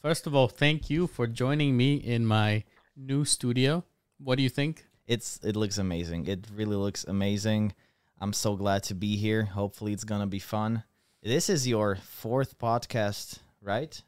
[0.00, 2.64] first of all, thank you for joining me in my
[2.96, 3.84] new studio.
[4.18, 4.86] What do you think?
[5.06, 6.26] It's it looks amazing.
[6.26, 7.74] It really looks amazing.
[8.20, 9.44] I'm so glad to be here.
[9.44, 10.84] Hopefully it's gonna be fun.
[11.22, 14.00] This is your fourth podcast, right?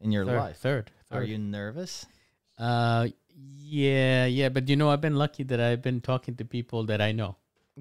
[0.00, 0.56] In your Third, life.
[0.58, 2.06] third, Are you nervous?
[2.58, 6.84] Uh, yeah, yeah, but you know, I've been lucky that I've been talking to people
[6.86, 7.36] that I know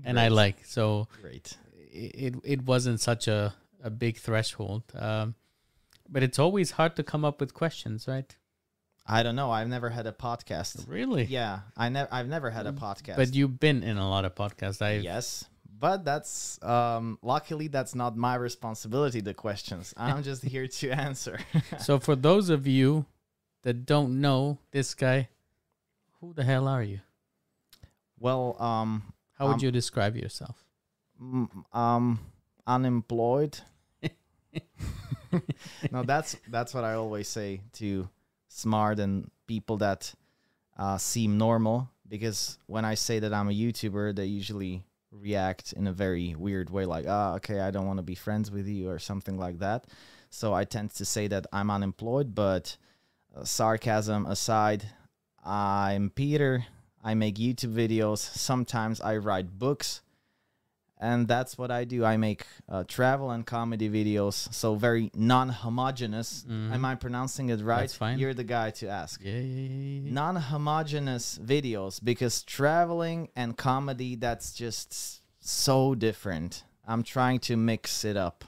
[0.06, 0.64] and I like.
[0.66, 1.58] So Great.
[1.92, 3.54] it it wasn't such a
[3.84, 4.84] a big threshold.
[4.96, 5.36] Um,
[6.12, 8.36] but it's always hard to come up with questions, right?
[9.08, 9.50] I don't know.
[9.50, 10.88] I've never had a podcast.
[10.88, 11.24] Really?
[11.26, 12.08] Yeah, I never.
[12.12, 13.16] I've never had a podcast.
[13.16, 14.82] But you've been in a lot of podcasts.
[14.82, 15.46] I yes,
[15.80, 17.18] but that's um.
[17.24, 19.20] Luckily, that's not my responsibility.
[19.22, 19.94] The questions.
[19.98, 21.40] I'm just here to answer.
[21.80, 23.06] so for those of you
[23.64, 25.30] that don't know this guy,
[26.20, 27.00] who the hell are you?
[28.20, 30.64] well, um, How would Um, you describe yourself?
[31.20, 32.20] mm, um,
[32.68, 33.60] unemployed.
[35.92, 38.10] No, that's that's what I always say to
[38.48, 40.14] smart and people that
[40.78, 41.90] uh, seem normal.
[42.08, 46.70] Because when I say that I'm a YouTuber, they usually react in a very weird
[46.70, 49.60] way, like, "Ah, okay, I don't want to be friends with you" or something like
[49.60, 49.86] that.
[50.30, 52.78] So I tend to say that I'm unemployed, but
[53.36, 54.86] uh, sarcasm aside,
[55.44, 56.66] I'm Peter.
[57.04, 58.20] I make YouTube videos.
[58.20, 60.02] Sometimes I write books
[61.02, 62.06] and that's what I do.
[62.06, 66.46] I make uh, travel and comedy videos, so very non-homogeneous.
[66.50, 67.82] Am I pronouncing it right?
[67.82, 68.20] That's fine.
[68.20, 69.20] You're the guy to ask.
[69.24, 70.14] Yeah, yeah, yeah, yeah.
[70.14, 76.64] Non-homogeneous videos because traveling and comedy that's just so different.
[76.88, 78.46] I'm trying to mix it up.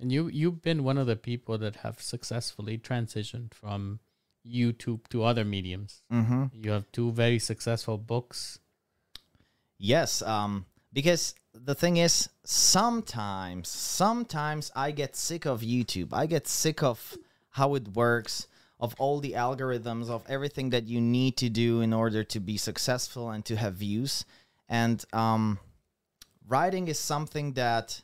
[0.00, 3.98] And you you've been one of the people that have successfully transitioned from
[4.46, 6.02] YouTube to other mediums.
[6.12, 6.44] Mm-hmm.
[6.52, 8.60] You have two very successful books.
[9.80, 16.08] Yes, um, because the thing is, sometimes, sometimes I get sick of YouTube.
[16.12, 17.16] I get sick of
[17.50, 18.46] how it works,
[18.80, 22.56] of all the algorithms, of everything that you need to do in order to be
[22.56, 24.24] successful and to have views.
[24.68, 25.58] And um,
[26.46, 28.02] writing is something that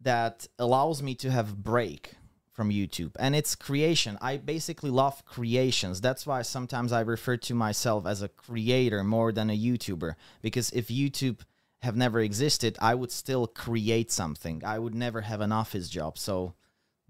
[0.00, 2.12] that allows me to have break
[2.52, 4.18] from YouTube and it's creation.
[4.20, 6.00] I basically love creations.
[6.00, 10.70] That's why sometimes I refer to myself as a creator more than a YouTuber because
[10.70, 11.40] if YouTube
[11.82, 14.62] have never existed, I would still create something.
[14.64, 16.18] I would never have an office job.
[16.18, 16.54] So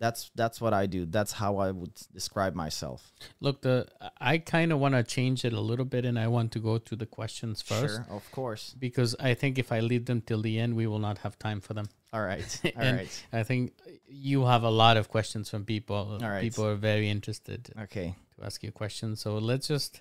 [0.00, 1.06] that's that's what I do.
[1.06, 3.10] That's how I would describe myself.
[3.40, 3.88] Look, the
[4.20, 6.78] I kind of want to change it a little bit, and I want to go
[6.78, 8.74] to the questions first Sure, of course.
[8.78, 11.60] because I think if I leave them till the end, we will not have time
[11.60, 11.88] for them.
[12.12, 12.60] All right.
[12.76, 13.24] All right.
[13.32, 13.72] I think
[14.06, 16.18] you have a lot of questions from people.
[16.22, 16.42] All right.
[16.42, 18.14] People are very interested Okay.
[18.36, 19.20] to ask you questions.
[19.20, 20.00] So let's just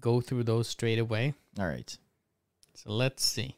[0.00, 1.34] go through those straight away.
[1.58, 1.94] All right.
[2.74, 3.54] So let's see.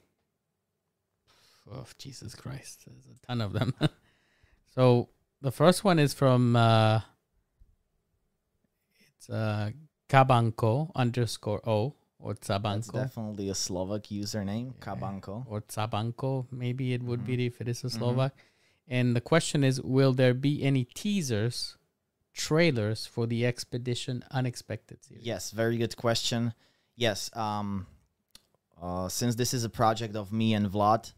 [1.70, 2.84] Oh, Jesus Christ.
[2.86, 3.74] There's a ton of them.
[4.74, 5.08] so
[5.42, 7.00] the first one is from uh
[9.16, 9.70] it's uh
[10.08, 14.94] Kabanko underscore O or That's Tsabanko definitely a Slovak username, Yeah.
[14.94, 15.44] Kabanko.
[15.46, 17.26] or Tsabanko, maybe it would Mhm.
[17.26, 17.98] be if it is a Mhm.
[17.98, 18.32] Slovak.
[18.88, 21.76] And the question is Will there be any teasers,
[22.32, 25.24] trailers for the Expedition Unexpected series?
[25.24, 26.54] Yes, very good question.
[26.96, 27.86] Yes, um,
[28.80, 31.12] uh, since this is a project of me and Vlad,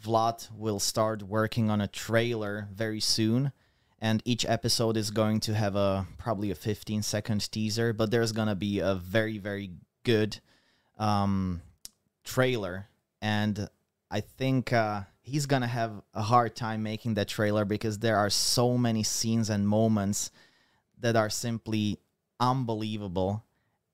[0.00, 3.52] Vlad will start working on a trailer very soon,
[4.00, 8.32] and each episode is going to have a probably a 15 second teaser, but there's
[8.32, 9.70] gonna be a very very
[10.04, 10.40] good
[10.98, 11.62] um,
[12.24, 12.88] trailer,
[13.20, 13.68] and
[14.10, 18.30] I think uh, he's gonna have a hard time making that trailer because there are
[18.30, 20.30] so many scenes and moments
[20.98, 21.98] that are simply
[22.40, 23.44] unbelievable.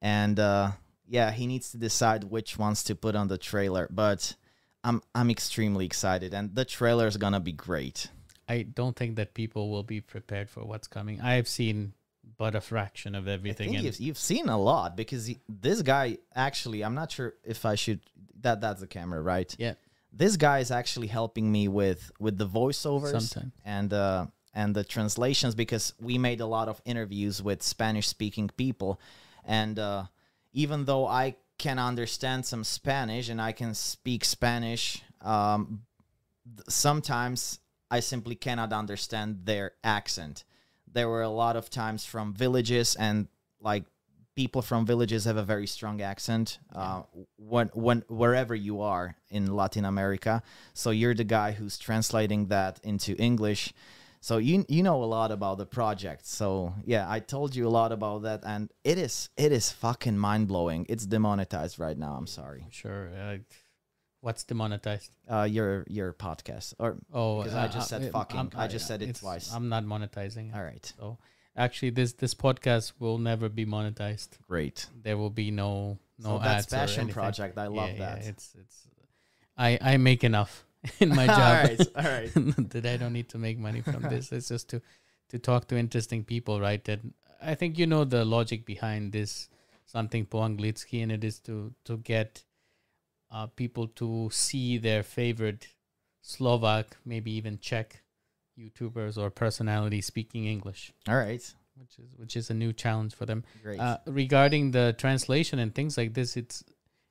[0.01, 0.73] And uh
[1.07, 3.89] yeah he needs to decide which ones to put on the trailer.
[3.91, 4.37] But
[4.85, 8.11] i'm i'm extremely excited and the trailer is gonna be great
[8.51, 11.21] I don't think that people will be prepared for what's coming.
[11.21, 11.93] I have seen
[12.37, 13.73] but a fraction of everything.
[13.73, 17.75] you've, you've seen a lot because he, this guy actually i'm not sure if i
[17.75, 18.01] should
[18.41, 19.75] that that's the camera right yeah,
[20.13, 23.53] this guy is actually helping me with with the voiceovers Sometimes.
[23.65, 28.51] and uh and the translations because we made a lot of interviews with spanish speaking
[28.57, 29.01] people
[29.45, 30.05] and uh
[30.53, 35.83] even though i can understand some spanish and i can speak spanish um
[36.69, 37.59] sometimes
[37.91, 40.45] i simply cannot understand their accent
[40.93, 43.29] there were a lot of times from villages and
[43.61, 43.85] like
[44.39, 47.03] people from villages have a very strong accent uh,
[47.39, 50.45] when when wherever you are in Latin America.
[50.75, 53.75] So you're the guy who's translating that into English.
[54.21, 56.27] So you you know a lot about the project.
[56.27, 60.19] So yeah, I told you a lot about that, and it is it is fucking
[60.19, 60.87] mind blowing.
[60.89, 62.15] It's demonetized right now.
[62.15, 62.67] I'm sorry.
[62.71, 63.11] sure.
[63.15, 63.39] Uh,
[64.21, 65.11] what's demonetized?
[65.31, 68.53] Uh, your your podcast or Oh, Because I just said uh, fucking.
[68.57, 69.53] I just said it twice.
[69.53, 70.51] I'm not monetizing.
[70.51, 70.55] it.
[70.57, 70.93] all right.
[70.99, 71.19] So,
[71.57, 74.39] Actually, this this podcast will never be monetized.
[74.47, 74.87] Great.
[75.03, 77.59] There will be no no so that's passion project.
[77.59, 78.27] I love Yeah, yeah, that.
[78.27, 78.87] it's it's.
[79.57, 80.65] I I make enough
[81.01, 81.81] in my job right.
[81.97, 82.71] All right.
[82.71, 84.33] that I don't need to make money from this.
[84.33, 84.83] It's just to
[85.31, 86.83] to talk to interesting people, right?
[86.85, 87.01] That
[87.43, 89.49] I think you know the logic behind this
[89.85, 92.45] something po anglicky, and it is to to get
[93.31, 95.69] uh, people to see their favorite
[96.23, 98.03] Slovak, maybe even Czech
[98.59, 101.43] YouTubers or personality speaking English, All right.
[101.77, 103.45] which is which is a new challenge for them.
[103.63, 103.81] Great.
[103.81, 106.65] Uh, regarding the translation and things like this, it's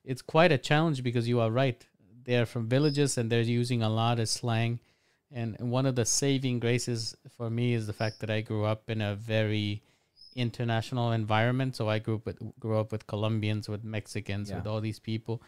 [0.04, 1.86] it's quite a challenge because you are right.
[2.28, 4.80] They're from villages and they're using a lot of slang.
[5.32, 8.90] And one of the saving graces for me is the fact that I grew up
[8.90, 9.82] in a very
[10.36, 11.76] international environment.
[11.76, 15.42] So I grew up with grew up with Colombians, with Mexicans, with all these people,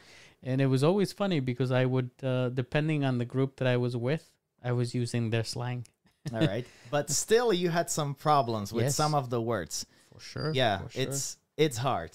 [0.44, 3.78] and it was always funny because I would, uh, depending on the group that I
[3.78, 4.26] was with,
[4.64, 5.86] I was using their slang
[6.34, 6.66] all right.
[6.92, 8.96] But still, you had some problems with Yes.
[8.96, 9.86] some of the words.
[10.14, 10.52] for sure.
[10.54, 11.02] yeah, for sure.
[11.04, 12.12] it's it's hard.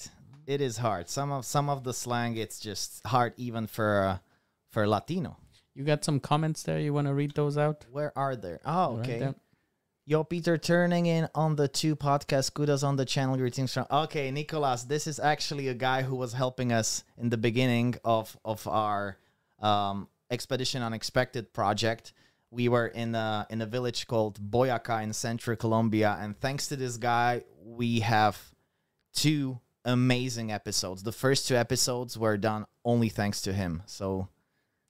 [0.47, 1.09] It is hard.
[1.09, 4.19] Some of some of the slang, it's just hard even for uh,
[4.75, 5.37] for Latino.
[5.75, 6.81] you got some comments there.
[6.81, 7.87] You want to read those out?
[7.91, 8.61] Where are there?
[8.67, 9.21] Oh, okay.
[9.21, 9.35] there.
[10.05, 13.37] Yo, Peter, turning in on the two podcast kudos on the channel.
[13.37, 13.87] Greetings from.
[13.91, 18.37] Okay, Nicolas, this is actually a guy who was helping us in the beginning of
[18.45, 19.17] of our
[19.61, 22.13] um, expedition unexpected project.
[22.51, 26.77] We were in a in a village called Boyaca in central Colombia, and thanks to
[26.77, 28.37] this guy, we have
[29.15, 31.03] two amazing episodes.
[31.03, 33.83] The first two episodes were done only thanks to him.
[33.87, 34.29] So,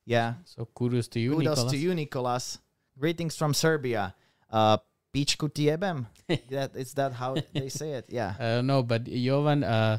[0.07, 1.73] yeah, So kudos to you, Kudos Nicolas.
[1.73, 2.59] to you, Nicolas.
[2.99, 4.15] Greetings from Serbia.
[4.51, 4.79] Uh,
[5.15, 6.07] Pičku tiebem.
[6.51, 8.07] that is that how they say it?
[8.09, 8.35] Yeah.
[8.39, 9.99] I don't know, but Jovan, uh,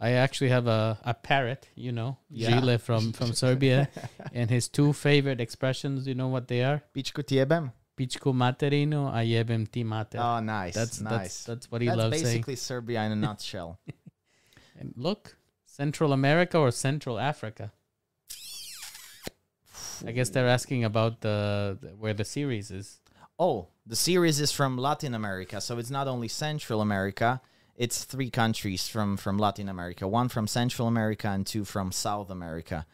[0.00, 2.60] I actually have a, a parrot, you know, Yeah.
[2.60, 3.88] Gile from, from Serbia,
[4.32, 6.82] and his two favorite expressions, you know what they are?
[6.94, 7.72] Pičku tiebem.
[7.96, 10.18] Pičku materinu a jebem ti mater.
[10.20, 10.74] Oh, nice.
[10.74, 11.12] that's, nice.
[11.12, 12.24] that's that's what he That's loves saying.
[12.24, 13.78] basically Serbia in a nutshell.
[14.80, 15.36] And look,
[15.66, 17.72] Central America or Central Africa?
[20.06, 23.00] I guess they're asking about the, the where the series is.
[23.38, 27.40] Oh, the series is from Latin America, so it's not only Central America.
[27.76, 30.06] It's three countries from from Latin America.
[30.08, 32.86] One from Central America and two from South America.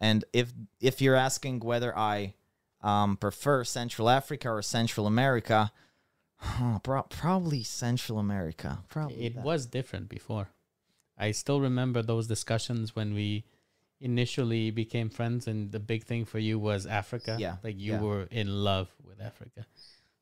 [0.00, 2.34] And if if you're asking whether I
[2.82, 5.70] um, prefer Central Africa or Central America,
[6.38, 8.78] huh, pro- probably Central America.
[8.88, 9.44] Probably It that.
[9.44, 10.48] was different before.
[11.18, 13.44] I still remember those discussions when we
[14.00, 17.36] initially became friends, and the big thing for you was Africa.
[17.38, 18.00] Yeah, like you yeah.
[18.00, 19.66] were in love with Africa.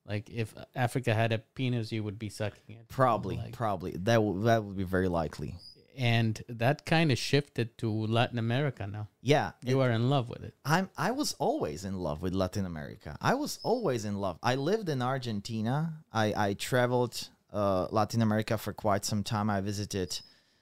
[0.06, 2.88] Like if Africa had a penis, you would be sucking it.
[2.88, 5.54] probably Like, probably that would that would be very likely.
[5.98, 9.08] and that kind of shifted to Latin America now.
[9.20, 10.54] Yeah, You are in love with it.
[10.64, 13.18] I'm I was always in love with Latin America.
[13.20, 14.38] I was always in love.
[14.42, 15.76] I lived in Argentina.
[16.12, 19.50] I I traveled uh, Latin America for quite some time.
[19.50, 20.20] I visited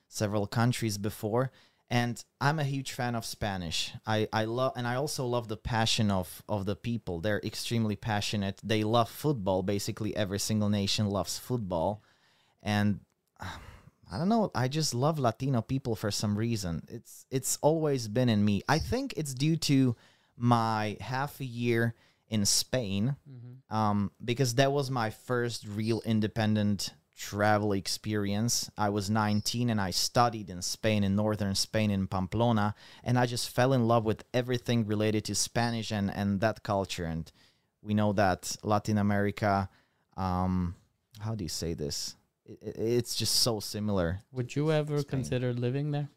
[0.09, 1.51] several countries before,
[1.89, 3.93] and I'm a huge fan of Spanish.
[4.07, 7.21] I I love and I also love the passion of of the people.
[7.21, 8.61] They're extremely passionate.
[8.63, 9.63] They love football.
[9.63, 12.03] Basically, every single nation loves football,
[12.63, 13.01] and
[13.41, 14.51] I don't know.
[14.55, 16.83] I just love Latino people for some reason.
[16.89, 18.63] It's it's always been in me.
[18.69, 19.97] I think it's due to
[20.37, 21.95] my half a year
[22.29, 23.17] in Spain,
[23.71, 28.71] um, because that was my first real independent travel experience.
[28.77, 33.27] I was 19 and I studied in Spain, in northern Spain, in Pamplona, and I
[33.27, 37.07] just fell in love with everything related to Spanish and and that culture.
[37.07, 37.31] And
[37.83, 39.69] we know that Latin America,
[40.17, 40.75] um,
[41.21, 42.17] how do you say this?
[42.45, 45.11] It, it- it's just so similar Would you ever Spain.
[45.11, 46.09] consider living there?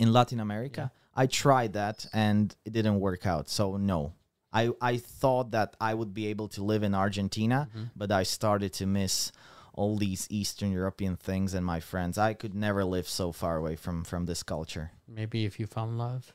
[0.00, 0.90] in Latin America.
[1.14, 3.48] I tried that and it didn't work out.
[3.48, 4.12] So no.
[4.52, 8.72] I I thought that I would be able to live in Argentina, but I started
[8.74, 9.32] to miss
[9.74, 12.16] all these Eastern European things and my friends.
[12.16, 14.92] I could never live so far away from from this culture.
[15.06, 16.32] Maybe if you found love.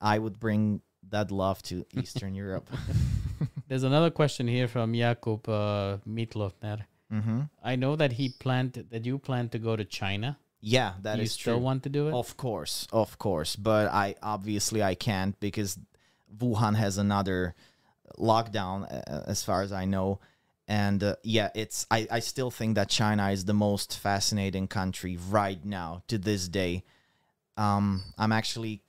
[0.00, 2.68] I would bring that love to Eastern Europe.
[3.68, 6.84] There's another question here from Jakub uh, Mitlofner.
[7.10, 10.38] hmm I know that he planned that you plan to go to China.
[10.60, 11.62] Yeah, that do is still true.
[11.62, 12.14] want to do it?
[12.14, 15.78] Of course, of course, but I obviously I can't because
[16.38, 17.54] Wuhan has another
[18.18, 20.20] lockdown uh, as far as I know.
[20.68, 25.16] And uh, yeah, it's I, I still think that China is the most fascinating country
[25.30, 26.84] right now to this day.
[27.56, 28.82] Um, I'm actually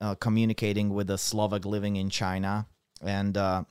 [0.00, 2.66] uh, communicating with a Slovak living in China,
[3.00, 3.64] and uh,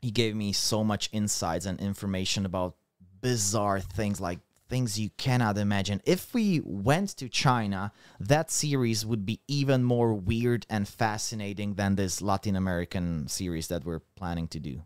[0.00, 2.76] he gave me so much insights and information about
[3.20, 6.00] bizarre things like things you cannot imagine.
[6.04, 11.96] If we went to China, that series would be even more weird and fascinating than
[11.96, 14.82] this Latin American series that we're planning to do.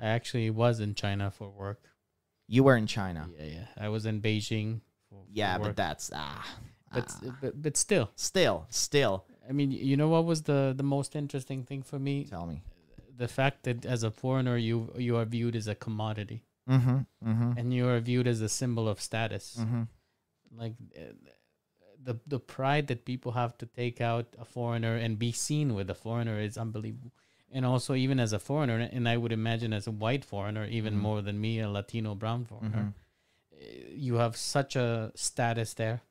[0.00, 1.82] I actually was in China for work.
[2.48, 3.28] You were in China.
[3.38, 3.66] Yeah, yeah.
[3.78, 4.80] I was in Beijing.
[5.08, 6.46] For, for Yeah, but that's ah.
[6.92, 7.36] but, ah.
[7.40, 9.24] but but still, still, still.
[9.48, 12.24] I mean, you know what was the the most interesting thing for me?
[12.24, 12.62] Tell me.
[13.16, 17.28] The fact that as a foreigner, you you are viewed as a commodity, Mm-hmm.
[17.28, 17.52] Mm-hmm.
[17.58, 19.58] and you are viewed as a symbol of status.
[19.60, 19.82] Mm-hmm.
[20.56, 21.12] Like uh,
[22.02, 25.90] the the pride that people have to take out a foreigner and be seen with
[25.90, 27.12] a foreigner is unbelievable.
[27.52, 30.94] And also, even as a foreigner, and I would imagine as a white foreigner, even
[30.94, 30.98] Mhm.
[30.98, 33.60] more than me, a Latino brown foreigner, Mhm.
[33.60, 36.02] uh, you have such a status there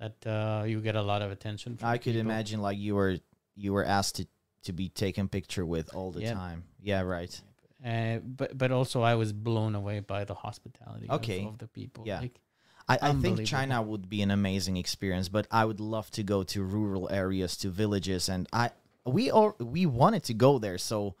[0.00, 1.76] that uh, you get a lot of attention.
[1.76, 2.20] From I could people.
[2.20, 3.18] imagine like you were
[3.56, 4.26] you were asked to
[4.62, 6.34] to be taken picture with all the Yeah.
[6.34, 6.64] time.
[6.80, 7.40] Yeah, right.
[7.84, 11.44] Uh, but but also I was blown away by the hospitality of- Okay.
[11.46, 12.04] of, the people.
[12.06, 12.20] Yeah.
[12.20, 12.40] Like,
[12.88, 16.42] I, I think China would be an amazing experience, but I would love to go
[16.44, 18.70] to rural areas, to villages, and I
[19.06, 21.14] we all we wanted to go there, so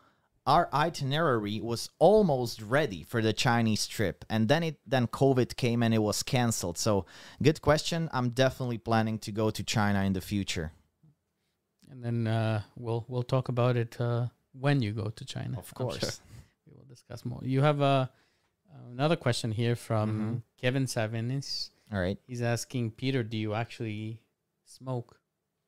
[0.46, 5.82] our itinerary was almost ready for the Chinese trip, and then it then COVID came
[5.82, 6.76] and it was canceled.
[6.78, 7.06] So,
[7.42, 8.08] good question.
[8.12, 10.72] I'm definitely planning to go to China in the future.
[11.90, 15.58] and then uh, we'll we'll talk about it uh, when you go to China.
[15.58, 16.20] Of I'm sure course.
[16.66, 17.40] we will discuss more.
[17.42, 18.10] You have a
[18.90, 20.42] another question here from Mhm.
[20.60, 21.70] Kevin Savinis.
[21.92, 22.18] All right.
[22.26, 24.20] He's asking Peter, do you actually
[24.64, 25.20] smoke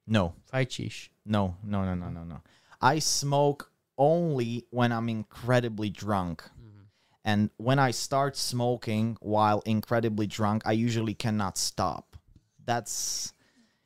[0.07, 1.09] No, faichish?
[1.25, 2.41] no, no, no, no, no, no.
[2.81, 6.43] I smoke only when I'm incredibly drunk.
[6.43, 6.83] Mm-hmm.
[7.25, 12.17] And when I start smoking while incredibly drunk, I usually cannot stop.
[12.65, 13.33] That's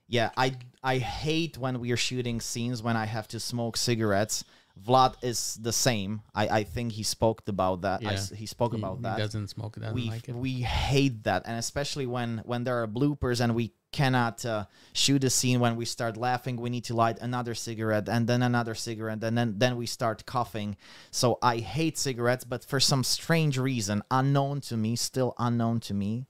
[0.09, 4.45] yeah, I I hate when we are shooting scenes when I have to smoke cigarettes.
[4.87, 6.23] Vlad is the same.
[6.35, 8.01] I I think he spoke about that.
[8.01, 8.13] I Yeah.
[8.13, 9.17] s he spoke He- about that.
[9.17, 9.77] he doesn't smoke.
[9.77, 10.35] Doesn't we like it.
[10.35, 15.25] we hate that, and especially when when there are bloopers and we cannot uh, shoot
[15.25, 16.57] a scene when we start laughing.
[16.57, 20.27] We need to light another cigarette and then another cigarette, and then then we start
[20.27, 20.77] coughing.
[21.11, 25.95] So I hate cigarettes, but for some strange reason, unknown to me, still unknown to
[25.95, 26.27] me,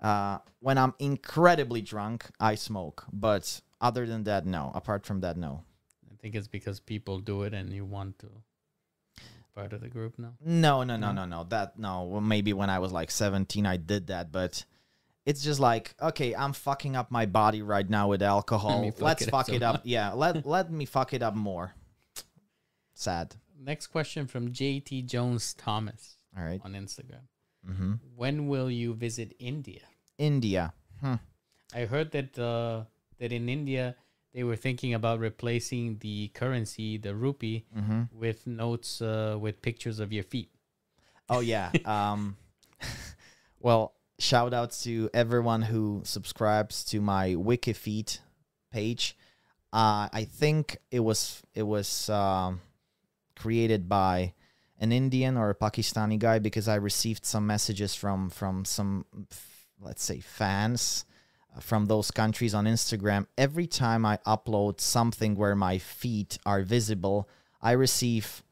[0.00, 3.04] uh, when I'm incredibly drunk, I smoke.
[3.12, 4.72] But other than that, no.
[4.74, 5.64] Apart from that, no.
[6.10, 8.28] I think it's because people do it and you want to
[9.54, 10.34] part of the group now.
[10.44, 11.24] No, no, no, No?
[11.24, 11.44] no, no.
[11.44, 12.04] That no.
[12.04, 14.64] Well, maybe when I was like 17, I did that, but
[15.26, 18.90] it's just like, okay, I'm fucking up my body right now with alcohol.
[18.90, 19.82] fuck Let's it fuck it up.
[19.84, 21.74] Yeah, let let me fuck it up more.
[22.94, 23.36] Sad.
[23.58, 26.60] Next question from JT Jones Thomas All right.
[26.64, 27.28] on Instagram.
[27.68, 27.92] Mm-hmm.
[28.16, 29.80] When will you visit India?
[30.18, 30.72] India.
[31.00, 31.14] Hmm.
[31.74, 32.84] I heard that uh,
[33.18, 33.94] that in India
[34.32, 38.02] they were thinking about replacing the currency, the rupee, Mm-hmm.
[38.18, 40.50] with notes uh, with pictures of your feet.
[41.28, 41.70] Oh yeah.
[41.84, 42.36] um.
[43.60, 48.20] well, shout out to everyone who subscribes to my Wikifeet
[48.70, 49.16] page.
[49.72, 52.60] Uh, I think it was it was um,
[53.36, 54.34] created by
[54.78, 59.06] an Indian or a Pakistani guy because I received some messages from from some
[59.80, 61.04] let's say fans
[61.56, 63.26] uh, from those countries on Instagram.
[63.38, 67.28] Every time I upload something where my feet are visible,
[67.62, 68.42] I receive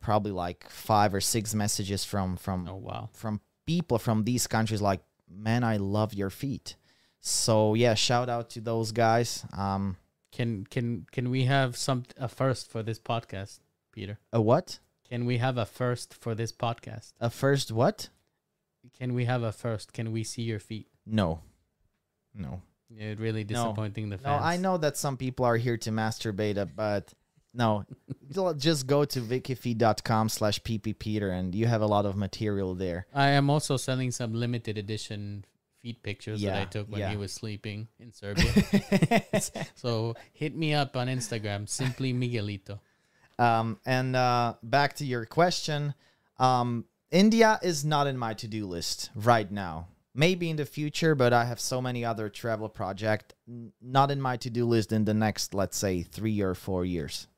[0.00, 3.10] probably like five or six messages from from Oh wow!
[3.12, 6.76] from people from these countries like man i love your feet
[7.20, 9.96] so yeah shout out to those guys um
[10.32, 13.60] Can can can we have some a first for this podcast,
[13.92, 14.18] Peter?
[14.32, 17.12] a what Can we have a first for this podcast?
[17.20, 18.08] a first what
[18.98, 19.92] Can we have a first?
[19.92, 20.86] Can we see your feet?
[21.06, 21.40] no
[22.34, 23.48] no It really No.
[23.54, 27.14] disappointing the no i know that some people are here to masturbate uh, but
[27.56, 27.84] no
[28.58, 33.30] just go to wikifeet.com slash pppeter and you have a lot of material there I
[33.30, 35.44] am also selling some limited edition
[35.86, 37.10] feet pictures that I took when yeah.
[37.10, 39.22] he was sleeping in Serbia.
[39.76, 42.80] so hit me up on Instagram, simply Miguelito.
[43.38, 45.94] Um, and uh, back to your question,
[46.38, 49.88] um, India is not in my to-do list right now.
[50.12, 53.34] Maybe in the future, but I have so many other travel projects
[53.80, 57.28] not in my to-do list in the next, let's say, three or four years.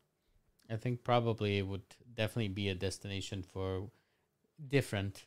[0.71, 1.83] I think probably it would
[2.15, 3.91] definitely be a destination for
[4.67, 5.25] different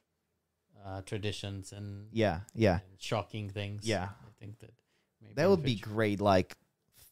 [0.86, 3.88] uh, traditions and, Yeah, yeah, and shocking things.
[3.88, 4.03] Yeah.
[4.05, 4.71] I think that
[5.36, 6.19] that would be great.
[6.19, 6.55] Like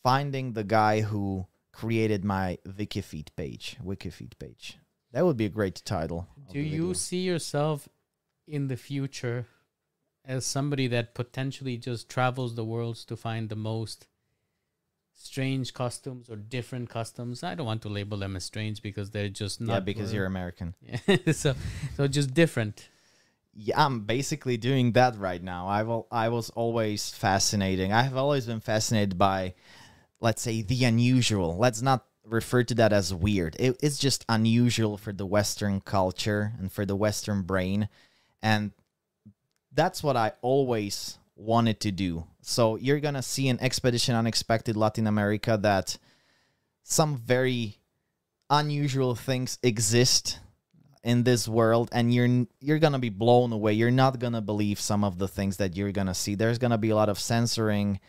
[0.03, 4.77] finding the guy who created my Wikifeet page, Wikifeet page.
[5.11, 6.27] That would be a great title.
[6.51, 6.93] Do you video.
[6.93, 7.87] see yourself
[8.47, 9.47] in the future
[10.25, 14.07] as somebody that potentially just travels the world to find the most
[15.19, 17.43] strange customs or different customs?
[17.43, 19.73] I don't want to label them as strange because they're just not.
[19.73, 20.73] Yeah, because you're American.
[20.81, 21.53] Yeah, so
[21.95, 22.89] so just different.
[23.53, 25.67] Yeah, I'm basically doing that right now.
[25.67, 26.07] I will.
[26.11, 27.93] I was always fascinating.
[27.93, 29.53] I have always been fascinated by,
[30.19, 31.57] let's say, the unusual.
[31.57, 33.55] Let's not refer to that as weird.
[33.59, 37.89] It, it's just unusual for the Western culture and for the Western brain.
[38.41, 38.71] And
[39.73, 42.25] that's what I always wanted to do.
[42.41, 45.97] So you're gonna see an Expedition Unexpected Latin America that
[46.83, 47.79] some very
[48.49, 50.39] unusual things exist
[51.03, 53.73] in this world and you're you're going to be blown away.
[53.73, 56.35] You're not going to believe some of the things that you're going to see.
[56.35, 57.99] There's going to be a lot of censoring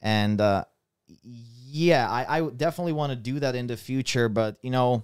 [0.00, 0.64] and uh
[1.72, 5.02] yeah, I I definitely want to do that in the future, but you know,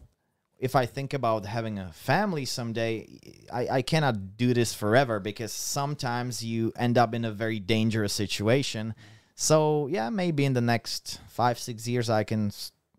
[0.66, 3.06] if I think about having a family someday,
[3.52, 8.12] I, I cannot do this forever because sometimes you end up in a very dangerous
[8.12, 8.92] situation.
[9.36, 12.50] So yeah, maybe in the next five, six years, I can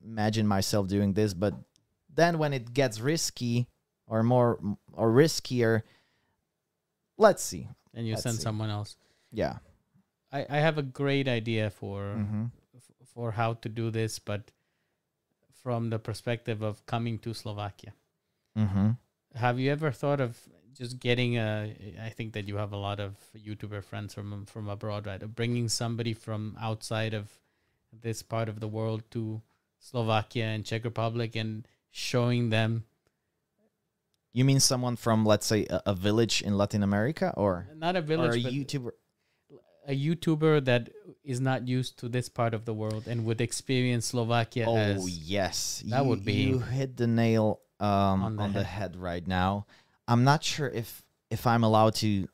[0.01, 1.33] imagine myself doing this.
[1.33, 1.55] But
[2.07, 3.67] then when it gets risky
[4.07, 4.59] or more
[4.93, 5.81] or riskier,
[7.17, 7.67] let's see.
[7.93, 8.43] And you Let's send see.
[8.43, 8.95] someone else.
[9.31, 9.57] Yeah.
[10.31, 12.45] I, I have a great idea for hmm
[12.75, 14.51] f- for how to do this, but
[15.67, 17.91] from the perspective of coming to Slovakia.
[18.55, 18.95] hmm
[19.36, 20.39] Have you ever thought of
[20.71, 21.75] just getting a?
[22.00, 25.19] I think that you have a lot of YouTuber friends from from abroad, right?
[25.19, 27.36] Of bringing somebody from outside of
[27.91, 29.43] this part of the world to
[29.83, 32.88] Slovakia and Czech Republic and showing them
[34.31, 38.00] You mean someone from, let's say, a, a village in Latin America, or not a
[38.00, 38.91] or village, a but YouTuber?
[39.88, 40.89] A YouTuber that
[41.24, 45.08] is not used to this part of the world and would experience Slovakia Oh as
[45.10, 48.96] yes, that you, would be- You hit the nail um, On on, the the, head.
[48.96, 49.65] right now.
[50.08, 52.27] I'm not sure if if I'm allowed to.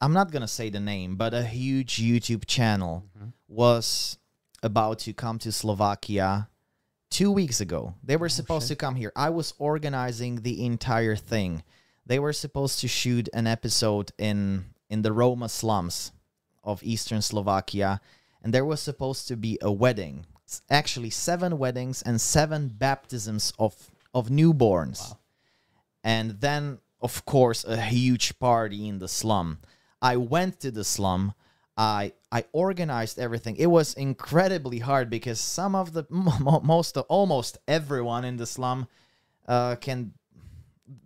[0.00, 3.32] I'm not gonna say the name, but a huge YouTube channel Mhm.
[3.48, 4.18] was
[4.62, 6.48] about to come to Slovakia
[7.10, 7.94] two weeks ago.
[8.04, 8.78] They were supposed shit.
[8.78, 9.12] to come here.
[9.16, 11.62] I was organizing the entire thing.
[12.04, 16.12] They were supposed to shoot an episode in in the Roma slums
[16.66, 18.00] of eastern Slovakia,
[18.42, 20.26] and there was supposed to be a wedding.
[20.46, 23.74] S- Actually, seven weddings and seven baptisms of
[24.12, 25.18] of newborns, Wow.
[26.04, 29.58] and then of course a huge party in the slum.
[30.00, 31.32] I went to the slum.
[31.76, 33.56] I I organized everything.
[33.56, 38.46] It was incredibly hard because some of the mo- most of almost everyone in the
[38.46, 38.88] slum
[39.48, 40.12] uh, can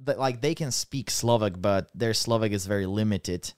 [0.07, 3.53] like they can speak Slovak, but their Slovak is very limited,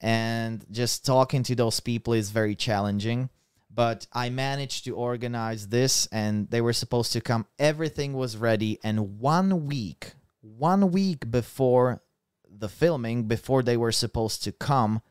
[0.00, 3.30] and just talking to those people is very challenging.
[3.72, 7.46] But I managed to organize this, and they were supposed to come.
[7.58, 12.00] Everything was ready, and one week, one week before
[12.48, 15.02] the filming, before they were supposed to come,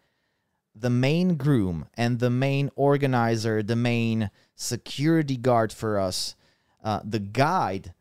[0.74, 6.36] the main groom and the main organizer, the main security guard for us,
[6.84, 7.93] uh, the guide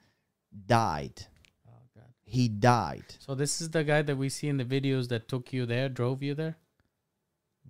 [0.67, 1.27] died.
[1.69, 2.05] Oh, God.
[2.25, 3.05] He died.
[3.19, 5.89] So this is the guy that we see in the videos that took you there,
[5.89, 6.57] drove you there.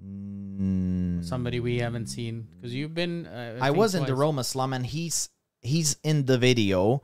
[0.04, 3.26] Mm, Somebody we haven't seen because you've been.
[3.26, 4.18] Uh, I think was in the twice.
[4.18, 5.30] Roma slum, and he's
[5.62, 7.02] he's in the video,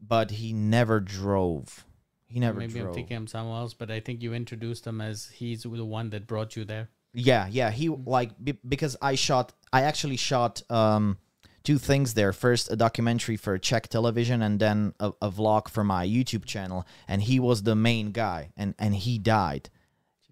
[0.00, 1.84] but he never drove.
[2.26, 2.94] He never Maybe I'm drove.
[2.94, 6.26] thinking I'm someone else, but I think you introduced him as he's the one that
[6.28, 6.90] brought you there.
[7.12, 7.70] Yeah, yeah.
[7.72, 9.52] He like be, because I shot.
[9.72, 11.18] I actually shot um
[11.64, 12.32] two things there.
[12.32, 16.86] First, a documentary for Czech television, and then a, a vlog for my YouTube channel.
[17.08, 19.70] And he was the main guy, and and he died.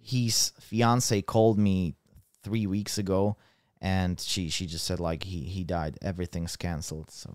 [0.08, 1.94] His fiance called me
[2.42, 3.36] three weeks ago,
[3.80, 5.98] and she she just said like he he died.
[6.00, 7.10] Everything's canceled.
[7.10, 7.30] So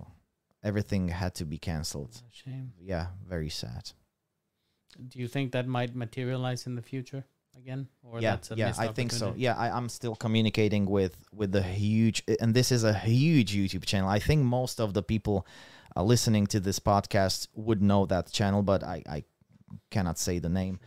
[0.64, 2.14] everything had to be canceled.
[2.32, 2.74] Shame.
[2.92, 3.92] Yeah, very sad.
[5.12, 7.24] Do you think that might materialize in the future
[7.58, 9.34] again, or yeah, that's a yeah, I think so.
[9.36, 13.86] Yeah, I, I'm still communicating with with the huge, and this is a huge YouTube
[13.86, 14.10] channel.
[14.10, 15.46] I think most of the people
[15.96, 19.24] uh, listening to this podcast would know that channel, but I, I
[19.90, 20.80] cannot say the name.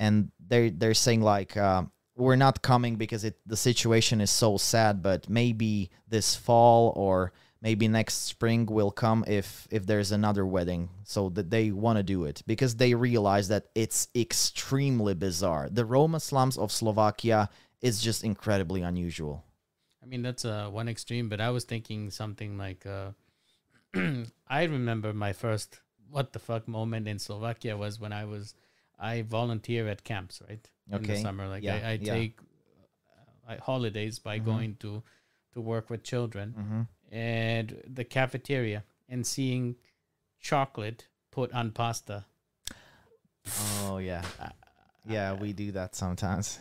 [0.00, 1.82] And they're they're saying like uh,
[2.16, 7.32] we're not coming because it the situation is so sad, but maybe this fall or
[7.60, 10.90] maybe next spring will come if if there's another wedding.
[11.04, 15.68] So that they want to do it because they realize that it's extremely bizarre.
[15.70, 17.48] The roma slums of slovakia
[17.80, 19.44] is just incredibly unusual.
[20.02, 23.10] I mean, that's uh, one extreme, but I was thinking something like uh,
[24.48, 25.80] I remember my first
[26.10, 28.54] what the fuck moment in Slovakia was when I was
[28.98, 30.68] I volunteer at camps, right?
[30.92, 31.02] Okay.
[31.04, 32.14] In the summer, like Yeah, I, I yeah.
[32.14, 32.38] take
[33.48, 34.44] uh, holidays by Mhm.
[34.44, 35.02] going to
[35.54, 36.82] to work with children mm-hmm.
[37.14, 39.76] and the cafeteria and seeing
[40.40, 42.26] chocolate put on pasta.
[43.84, 44.52] oh yeah I-
[45.06, 46.58] yeah we do that sometimes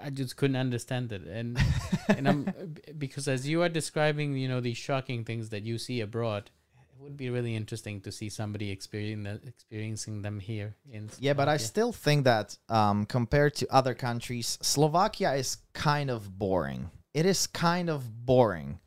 [0.00, 1.58] I just couldn't understand it, and
[2.08, 2.54] and I'm
[2.98, 6.50] because as you are describing, you know, these shocking things that you see abroad,
[7.00, 11.10] would be really interesting to see somebody experiencing experiencing them here in.
[11.18, 16.38] Yeah, but I still think that um, compared to other countries, Slovakia is kind of
[16.38, 16.90] boring.
[17.14, 18.78] It is kind of boring.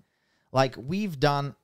[0.52, 1.56] Like we've done,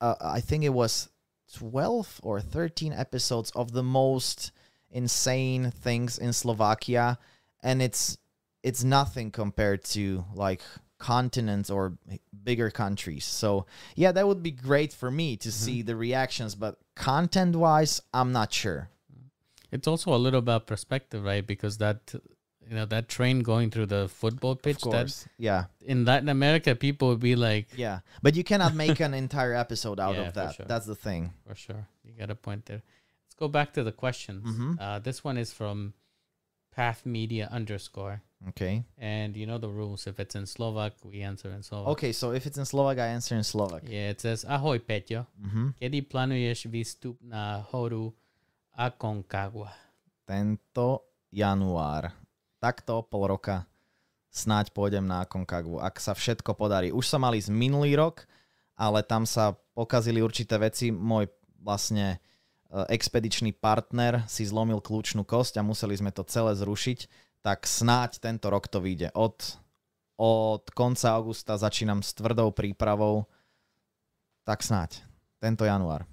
[0.00, 1.08] uh, I think it was
[1.52, 4.52] twelve or thirteen episodes of the most
[4.90, 7.18] insane things in Slovakia,
[7.62, 8.18] and it's
[8.62, 10.62] it's nothing compared to like
[10.98, 11.96] continents or
[12.44, 13.24] bigger countries.
[13.24, 18.02] So yeah, that would be great for me to see the reactions, but content wise,
[18.12, 18.90] I'm not sure.
[19.70, 21.46] It's also a little about perspective, right?
[21.46, 22.14] Because that
[22.68, 24.84] you know that train going through the football pitch.
[24.84, 29.00] Of That yeah, in Latin America, people would be like, yeah, but you cannot make
[29.00, 30.54] an entire episode out Yeah, of that.
[30.54, 30.66] sure.
[30.66, 31.32] That's the thing.
[31.46, 31.86] for sure.
[32.04, 32.82] You got a point there.
[33.26, 34.44] Let's go back to the questions.
[34.46, 34.76] Mhm.
[34.80, 35.92] Uh, this one is from
[36.78, 38.22] Path Media underscore,
[38.54, 38.86] Okay.
[38.94, 40.06] and you know the rules.
[40.06, 41.98] If it's in Slovak, we answer in Slovak.
[41.98, 43.82] Okay, so if it's in Slovak, I answer in Slovak.
[43.82, 45.74] Yeah, it says Ahoj Peťo, Mhm.
[45.74, 48.14] kedy plánuješ výstup na horu
[48.78, 49.74] Aconcagua?
[50.22, 51.02] Tento
[51.34, 52.14] január,
[52.62, 53.66] takto pol roka,
[54.30, 56.94] snáď pôjdem na Concagua, ak sa všetko podarí.
[56.94, 58.22] Už som mal ísť minulý rok,
[58.78, 60.94] ale tam sa pokazili určité veci.
[60.94, 61.26] Môj
[61.58, 62.22] vlastne
[62.70, 67.08] expedičný partner si zlomil kľúčnú kosť a museli sme to celé zrušiť,
[67.40, 69.08] tak snáď tento rok to vyjde.
[69.16, 69.36] Od,
[70.20, 73.24] od konca augusta začínam s tvrdou prípravou,
[74.44, 75.00] tak snáď.
[75.40, 76.04] Tento január.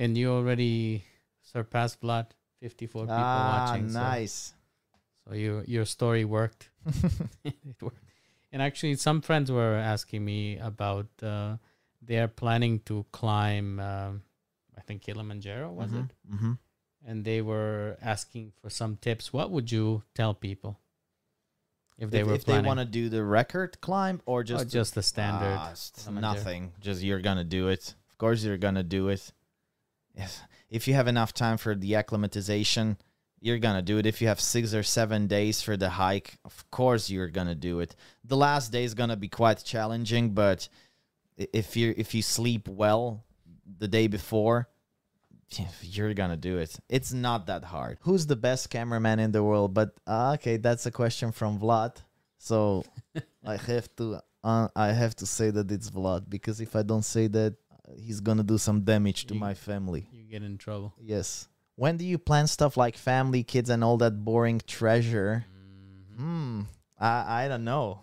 [0.00, 1.04] And you already
[1.42, 2.32] surpassed Vlad.
[2.60, 3.88] 54 people Ah, watching.
[3.90, 4.54] so- nice.
[5.24, 6.70] So your your story worked.
[7.44, 8.00] it worked.
[8.52, 11.56] And actually, some friends were asking me about uh,
[12.00, 13.76] they are planning to climb.
[13.80, 14.12] I
[14.90, 16.52] think Kilimanjaro was it, Mm-hmm.
[17.06, 19.32] and they were asking for some tips.
[19.32, 20.78] What would you tell people
[21.96, 24.72] if they if, were if they want to do the record climb or just, just
[24.72, 25.58] just the standard.
[25.96, 26.34] Kilimanjaro.
[26.34, 29.32] nothing just you're gonna do it of course you're gonna do it
[30.16, 32.96] yes if you have enough time for the acclimatization
[33.40, 36.54] you're gonna do it if you have six or seven days for the hike of
[36.70, 40.68] course you're gonna do it the last day is gonna be quite challenging but
[41.36, 43.22] if you if you sleep well
[43.78, 44.68] the day before
[45.82, 47.98] you're gonna do it it's not that hard.
[48.02, 49.74] Who's the best cameraman in the world?
[49.74, 51.96] But ah, okay that's a question from vlad.
[52.38, 52.84] So
[53.44, 57.04] i have to uh, i have to say that it's vlad because if i don't
[57.04, 57.54] say that
[57.96, 60.08] he's gonna do some damage to You- my family.
[60.12, 60.94] You get in trouble.
[61.00, 61.48] yes.
[61.76, 65.44] When do you plan stuff like family kids and all that boring treasure?
[65.48, 66.16] Mhm.
[66.20, 66.60] hmm
[66.98, 68.00] i i don't know.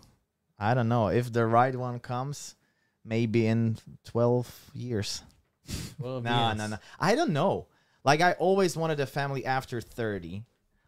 [0.58, 1.06] I don't know.
[1.20, 2.56] If the right one comes
[3.04, 5.22] maybe in 12 years
[6.02, 6.56] no, yes.
[6.58, 6.78] no, no.
[6.98, 7.66] I don't know.
[8.04, 10.44] Like I always wanted a family after 30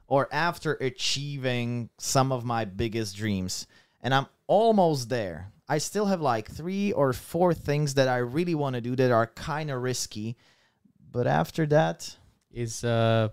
[0.07, 3.67] or after achieving some of my biggest dreams.
[4.01, 5.53] And I'm almost there.
[5.69, 9.13] I still have like 3 or 4 things that I really want to do that
[9.13, 10.37] are kind of risky.
[11.13, 12.17] But after that,
[12.51, 13.29] Is uh,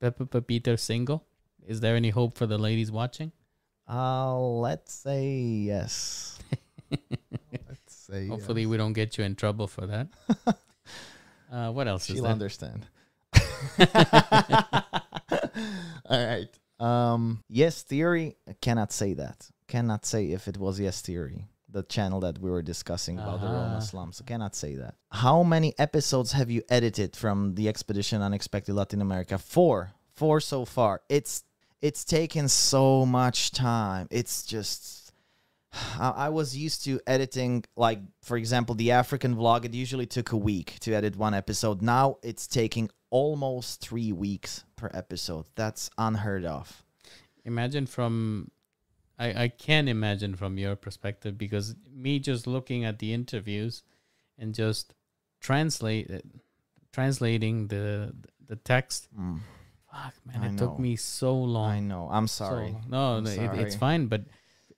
[0.00, 1.24] Peppa Peter single?
[1.66, 3.32] Is there any hope for the ladies watching?
[3.88, 5.28] uh let's say
[5.66, 6.38] yes.
[6.90, 10.06] let's say Hopefully, we don't get you in trouble for that.
[11.50, 12.86] uh, what else She'll understand.
[16.08, 16.48] All right.
[16.78, 18.36] Um, yes, theory.
[18.48, 19.48] I cannot say that.
[19.68, 23.46] Cannot say if it was yes theory, the channel that we were discussing about the
[23.46, 23.80] Roma Uh-huh.
[23.80, 24.20] slums.
[24.20, 24.94] I cannot say that.
[25.10, 29.38] How many episodes have you edited from the expedition Unexpected Latin America?
[29.38, 29.92] Four.
[30.14, 31.02] Four so far.
[31.08, 31.44] It's
[31.82, 34.06] it's taken so much time.
[34.10, 34.99] It's just
[35.98, 40.32] I, I was used to editing, like, for example, the African vlog, it usually took
[40.32, 41.82] a week to edit one episode.
[41.82, 45.46] Now it's taking almost three weeks per episode.
[45.56, 46.84] That's unheard of.
[47.44, 48.50] Imagine from,
[49.18, 53.82] I I can imagine from your perspective because me just looking at the interviews,
[54.40, 54.94] and just
[55.40, 56.10] translate
[56.92, 58.12] translating the
[58.46, 59.08] the text.
[59.16, 59.40] Mm,
[59.92, 61.70] Fuck man, I it took me so long.
[61.70, 62.08] I know.
[62.10, 62.72] I'm sorry.
[62.72, 62.84] long.
[62.88, 64.06] no, I'm no, it, it's fine.
[64.06, 64.22] But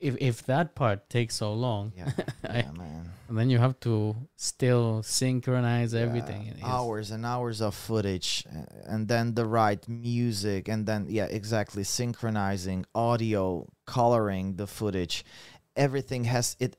[0.02, 2.10] if if that part takes so long, Yeah,
[2.48, 3.04] I- yeah man.
[3.28, 6.40] and then you have to still synchronize everything.
[6.58, 8.44] Yeah, hours and hours of footage
[8.92, 15.24] and then the right music and then yeah exactly synchronizing audio coloring the footage
[15.76, 16.72] everything has it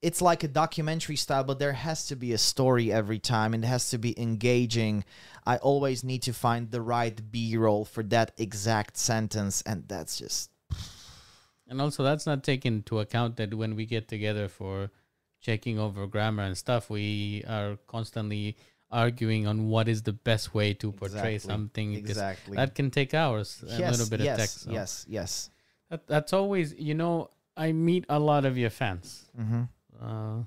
[0.00, 3.64] it's like a documentary style but there has to be a story every time and
[3.64, 5.04] it has to be engaging
[5.46, 10.50] i always need to find the right b-roll for that exact sentence and that's just
[11.68, 14.90] And also, that's not taken into account that when we get together for
[15.40, 18.56] checking over grammar and stuff, we are constantly
[18.90, 21.38] arguing on what is the best way to portray Exactly.
[21.52, 21.94] something.
[21.94, 23.62] exactly That can take hours.
[23.68, 24.60] a yes, little bit yes, of text.
[24.62, 25.50] so yes yes
[25.90, 29.28] That, that's always, you know, I meet a lot of your fans.
[29.38, 29.62] mm-hmm.
[30.00, 30.44] Uh,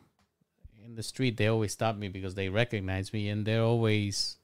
[0.83, 4.37] in the street, they always stop me because they recognize me and they're always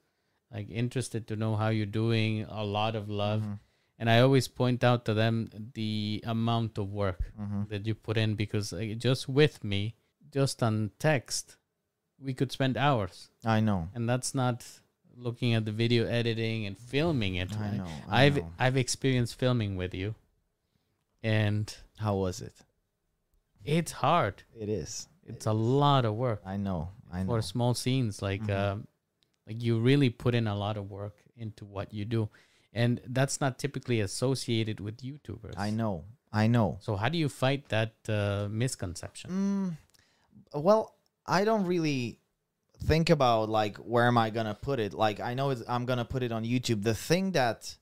[0.53, 2.45] like interested to know how you're doing.
[2.49, 3.41] A lot of love.
[3.41, 3.59] Mhm.
[3.99, 7.67] And I always point out to them the amount of work Mhm.
[7.69, 9.95] that you put in because uh, just with me,
[10.31, 11.57] just on text,
[12.19, 14.65] we could spend hours, i know and that's not
[15.15, 17.55] looking at the video editing and filming it.
[17.57, 17.77] i right?
[17.77, 18.39] know I I've.
[18.59, 20.15] I've experienced filming with you,
[21.23, 22.53] and How was it?
[23.65, 24.43] it's hard.
[24.55, 25.07] It is.
[25.25, 26.89] It's a lot of work I know.
[27.11, 27.27] I know.
[27.29, 28.21] for small scenes.
[28.21, 28.57] Like, Mhm.
[28.71, 28.87] um,
[29.47, 32.29] like you really put in a lot of work into what you do,
[32.77, 35.55] and that's not typically associated with YouTubers.
[35.57, 36.03] I know.
[36.31, 36.77] I know.
[36.79, 39.77] So how do you fight that uh, misconception?
[40.53, 40.93] Mm, well,
[41.25, 42.19] I don't really
[42.85, 44.93] think about like where am I gonna put it.
[44.93, 46.83] Like I know it's, I'm gonna put it on YouTube.
[46.83, 47.75] The thing that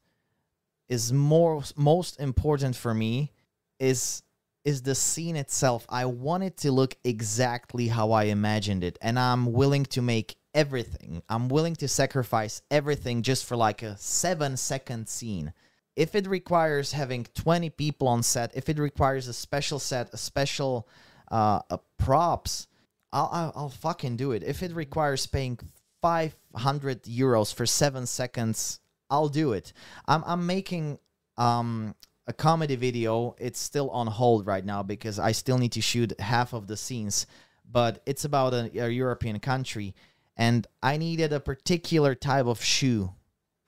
[0.88, 3.34] is more most important for me
[3.80, 4.24] is
[4.64, 5.86] is the scene itself.
[5.90, 10.38] I want it to look exactly how I imagined it, and I'm willing to make
[10.56, 11.22] everything.
[11.30, 15.54] I'm willing to sacrifice everything just for like a seven second scene.
[15.96, 20.18] If it requires having 20 people on set, if it requires a special set, a
[20.18, 20.88] special
[21.30, 21.60] uh,
[21.98, 22.68] props,
[23.14, 24.44] I'll, I'll I'll fucking do it.
[24.44, 25.60] If it requires paying
[26.02, 29.72] 500 euros for seven seconds, I'll do it.
[30.08, 31.00] I'm I'm making
[31.38, 31.96] um
[32.28, 33.36] a comedy video.
[33.38, 36.76] It's still on hold right now because I still need to shoot half of the
[36.76, 37.26] scenes,
[37.72, 39.96] but it's about a, a European country,
[40.38, 43.14] and I needed a particular type of shoe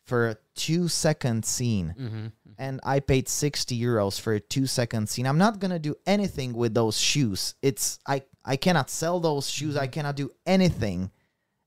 [0.05, 2.27] for a two second scene Mm-hmm.
[2.57, 5.27] and I paid 60 euros for a two second scene.
[5.27, 7.55] I'm not gonna do anything with those shoes.
[7.61, 9.75] It's I I cannot sell those shoes.
[9.75, 11.11] I cannot do anything.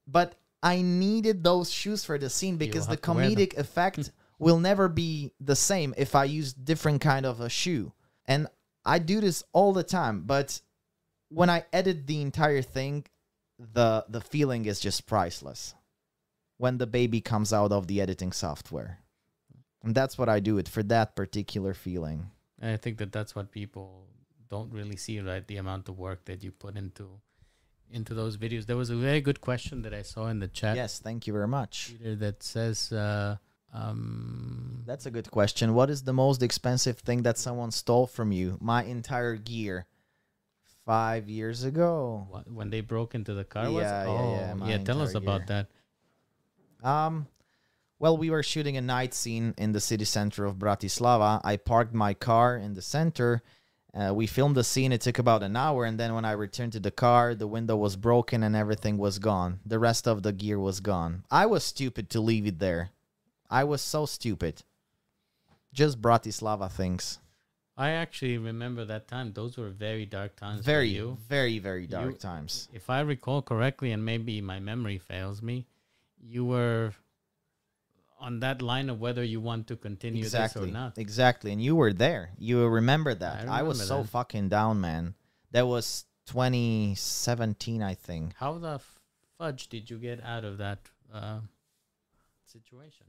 [0.06, 3.36] But I needed those shoes for the scene because the have to wear them.
[3.36, 7.92] comedic effect will never be the same if I use different kind of a shoe.
[8.26, 8.46] And
[8.84, 10.60] I do this all the time, but
[11.28, 13.04] when I edit the entire thing,
[13.73, 15.75] the the feeling is just priceless.
[16.57, 18.99] When the baby comes out of the editing software.
[19.83, 22.31] And that's what I do it for that particular feeling.
[22.61, 24.05] I think that that's what people
[24.51, 25.46] don't really see, right?
[25.46, 27.09] The amount of work that you put into
[27.90, 28.66] into those videos.
[28.66, 31.33] There was a very good question that I saw in the chat, Yes, thank you
[31.33, 31.94] very much.
[31.99, 33.37] Peter, that says, uh,
[33.73, 35.75] um, That's a good question.
[35.75, 38.59] What is the most expensive thing that someone stole from you?
[38.61, 39.87] My entire gear.
[40.90, 42.26] Five years ago.
[42.31, 43.70] what, when they broke into the car.
[43.70, 43.83] was?
[43.83, 45.68] Yeah, yeah, oh, yeah, Tell us about that.
[46.83, 47.29] Um,
[48.00, 51.40] well, we were shooting a night scene in the city center of Bratislava.
[51.44, 53.40] I parked my car in the center.
[53.94, 54.90] Uh, we filmed the scene.
[54.90, 57.76] It took about an hour, and then when I returned to the car, the window
[57.76, 59.61] was broken and everything was gone.
[59.64, 61.22] The rest of the gear was gone.
[61.31, 62.90] I was stupid to leave it there.
[63.48, 64.64] I was so stupid.
[65.72, 67.20] Just Bratislava things.
[67.80, 69.32] I actually remember that time.
[69.32, 71.16] Those were very dark times for Very, you.
[71.28, 72.68] very, very dark You- times.
[72.74, 75.66] If I recall correctly, and maybe my memory fails me,
[76.20, 76.92] you were
[78.18, 80.70] on that line of whether you want to continue this or Exactly.
[80.70, 80.98] not.
[80.98, 81.52] Exactly.
[81.52, 82.24] And you were there.
[82.38, 83.48] You remember that.
[83.48, 85.14] I, I was remember so fucking down, man.
[85.52, 88.34] That was 2017, I think.
[88.36, 88.78] How the
[89.38, 90.80] fudge did you get out of that
[91.12, 91.40] uh,
[92.44, 93.06] situation?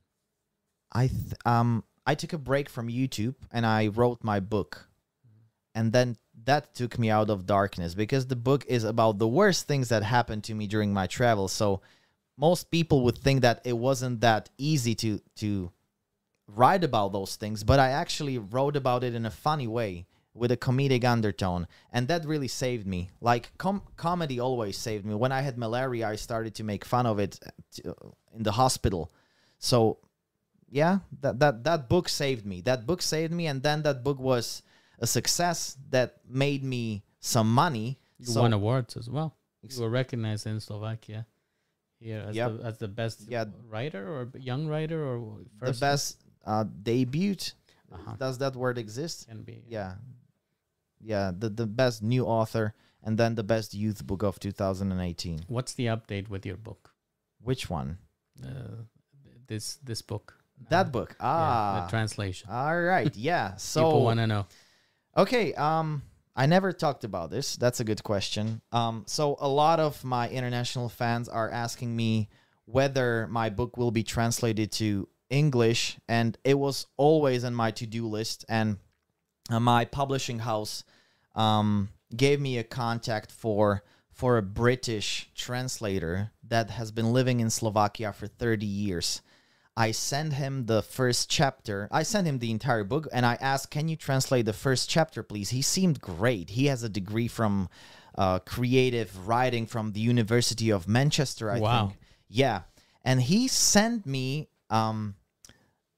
[0.94, 4.88] I th- um I took a break from YouTube and I wrote my book.
[5.74, 9.68] And then that took me out of darkness because the book is about the worst
[9.68, 11.48] things that happened to me during my travel.
[11.48, 11.82] So
[12.38, 15.72] most people would think that it wasn't that easy to to
[16.48, 20.52] write about those things, but I actually wrote about it in a funny way with
[20.52, 23.10] a comedic undertone, and that really saved me.
[23.22, 25.14] Like com- comedy always saved me.
[25.14, 27.40] When I had malaria, I started to make fun of it
[27.86, 27.94] uh,
[28.34, 29.12] in the hospital.
[29.60, 30.00] So
[30.72, 32.62] yeah, that that that book saved me.
[32.62, 34.64] That book saved me, and then that book was
[35.00, 38.00] a success that made me some money.
[38.18, 39.36] You So- won awards as well.
[39.62, 41.28] You were recognized in Slovakia
[42.00, 42.50] here as, Yep.
[42.58, 43.46] the, as the best Yeah.
[43.70, 47.36] writer or young writer or the best uh, debut.
[47.92, 48.16] Uh-huh.
[48.18, 49.28] Does that word exist?
[49.28, 49.62] can be.
[49.68, 49.96] Yeah,
[51.00, 51.32] yeah.
[51.38, 55.46] The the best new author, and then the best youth book of 2018.
[55.48, 56.94] What's the update with your book?
[57.44, 57.98] Which one?
[58.42, 58.86] Uh,
[59.48, 60.41] this this book.
[60.70, 61.16] That book.
[61.20, 62.50] yeah, Ah, the translation.
[62.50, 63.16] all right.
[63.16, 63.54] Yeah.
[63.58, 64.46] So people want to know.
[65.18, 66.04] Okay, um
[66.36, 67.58] I never talked about this.
[67.58, 68.62] That's a good question.
[68.72, 72.30] Um so a lot of my international fans are asking me
[72.66, 78.08] whether my book will be translated to English and it was always on my to-do
[78.08, 78.78] list and
[79.50, 80.84] uh, my publishing house
[81.36, 87.50] um gave me a contact for for a British translator that has been living in
[87.50, 89.22] Slovakia for 30 years.
[89.82, 91.88] I sent him the first chapter.
[91.92, 95.24] I sent him the entire book and I asked, Can you translate the first chapter,
[95.24, 95.50] please?
[95.50, 96.52] He seemed great.
[96.52, 97.68] He has a degree from
[98.16, 101.88] uh, creative writing from the University of Manchester, I Wow.
[101.88, 102.00] think.
[102.30, 102.62] Yeah.
[103.04, 105.16] And he sent me um,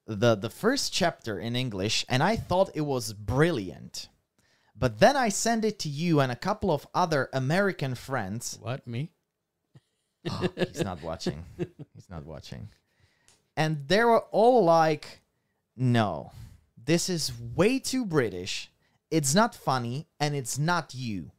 [0.07, 4.07] the, the first chapter in English and I thought it was brilliant.
[4.77, 8.57] But then I sent it to you and a couple of other American friends.
[8.61, 9.11] What me?
[10.29, 11.43] Oh, he's not watching.
[11.57, 12.69] He's not watching.
[13.55, 15.21] And they were all like,
[15.75, 16.31] no,
[16.75, 18.69] this is way too British.
[19.13, 21.31] it's not funny and it's not you.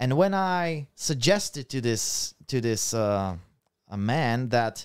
[0.00, 3.36] And when I suggested to this to this uh,
[3.88, 4.84] a man that,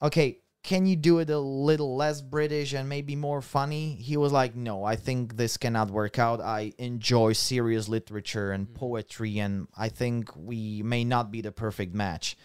[0.00, 3.94] okay, can you do it a little less British and maybe more funny?
[3.96, 6.40] He was like, no, I think this cannot work out.
[6.40, 11.94] I enjoy serious literature and poetry, and I think we may not be the perfect
[11.94, 12.36] match.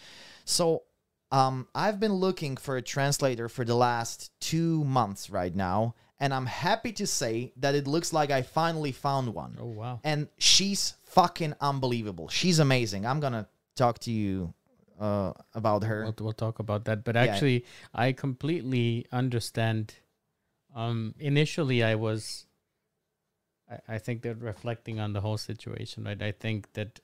[0.43, 0.83] So
[1.33, 6.31] um, I've been looking for a translator for the last two months right now, and
[6.31, 9.57] I'm happy to say that it looks like I finally found one.
[9.59, 9.99] Oh wow.
[10.03, 12.29] And she's fucking unbelievable.
[12.29, 13.07] She's amazing.
[13.07, 14.53] I'm gonna talk to you
[14.99, 16.03] uh, about her.
[16.03, 17.03] We'll, we'll talk about that.
[17.03, 17.23] But Yeah.
[17.23, 17.65] actually,
[17.95, 19.95] I completely understand.
[20.75, 22.45] Um, initially, I was.
[23.67, 26.21] I, I think that reflecting on the whole situation, right?
[26.21, 26.99] I think that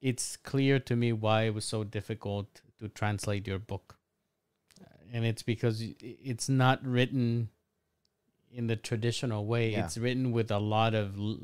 [0.00, 3.96] it's clear to me why it was so difficult to translate your book,
[5.14, 7.48] and it's because it's not written
[8.50, 9.70] in the traditional way.
[9.72, 9.84] Yeah.
[9.86, 11.16] It's written with a lot of.
[11.18, 11.40] l-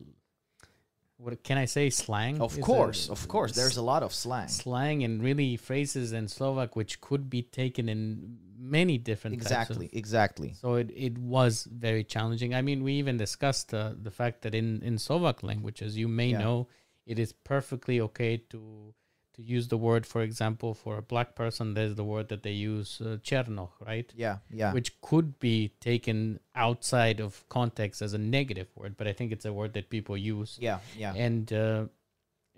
[1.19, 1.91] What can I say?
[1.91, 2.39] Slang.
[2.41, 3.51] Of Is course, a- of course.
[3.59, 4.47] There's a lot of slang.
[4.47, 9.83] slang and really phrases in Slovak which could be taken in many different types of-
[9.83, 10.51] Exactly, exactly.
[10.55, 12.55] so it, it was very challenging.
[12.55, 16.07] I mean, we even discussed uh, the fact that in, in Slovak language, as you
[16.07, 16.39] may Yeah.
[16.47, 16.69] know,
[17.05, 18.95] it is perfectly okay to
[19.39, 22.53] to use the word, for example, for a black person, there's the word that they
[22.53, 23.19] use, uh,
[23.87, 24.13] right?
[24.17, 24.73] Yeah, yeah.
[24.73, 29.45] Which could be taken outside of context as a negative word, but I think it's
[29.45, 31.15] a word that people use yeah, yeah.
[31.15, 31.85] and uh,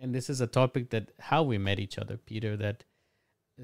[0.01, 2.85] and this is a topic that how we met each other peter that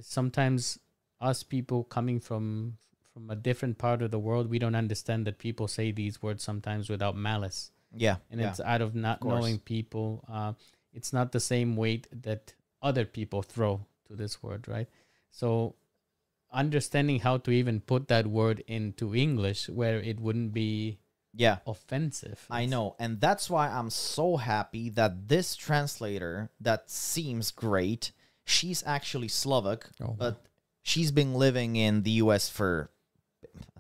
[0.00, 0.78] sometimes
[1.20, 2.76] us people coming from
[3.12, 6.42] from a different part of the world we don't understand that people say these words
[6.42, 8.50] sometimes without malice yeah, and yeah.
[8.50, 9.32] it's out of not course.
[9.32, 10.52] knowing people uh,
[10.92, 12.52] it's not the same weight that
[12.86, 14.88] other people throw to this word right
[15.30, 15.74] so
[16.52, 20.98] understanding how to even put that word into english where it wouldn't be
[21.36, 21.58] yeah.
[21.66, 22.96] offensive I know.
[22.98, 28.12] And that's why I'm so happy that this translator that seems great,
[28.44, 30.46] she's actually Slovak, Oh, but
[30.82, 32.90] she's been living in the US for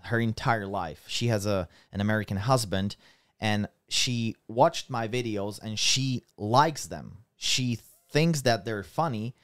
[0.02, 1.04] her entire life.
[1.08, 2.96] She has a an American husband
[3.40, 7.18] and she watched my videos and she likes them.
[7.36, 9.34] She thinks that they're funny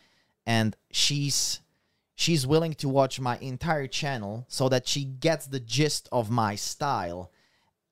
[0.47, 1.61] and she's
[2.15, 6.55] she's willing to watch my entire channel so that she gets the gist of my
[6.55, 7.31] style.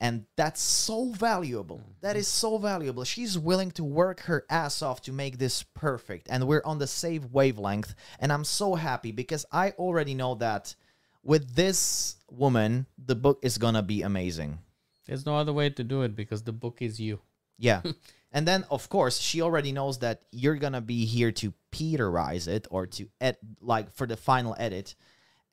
[0.02, 1.82] And that's so valuable.
[2.00, 3.04] That is so valuable.
[3.04, 6.28] She's willing to work her ass off to make this perfect.
[6.30, 7.94] And we're on the same wavelength.
[8.18, 10.74] And i'm so happy because i already know that
[11.22, 14.58] with this woman the book is gonna be amazing.
[15.06, 17.20] There's no other way to do it because the book is you.
[17.58, 17.82] yeah
[18.32, 22.66] and then of course she already knows that you're gonna be here to peterize it
[22.70, 24.94] or to ed like for the final edit.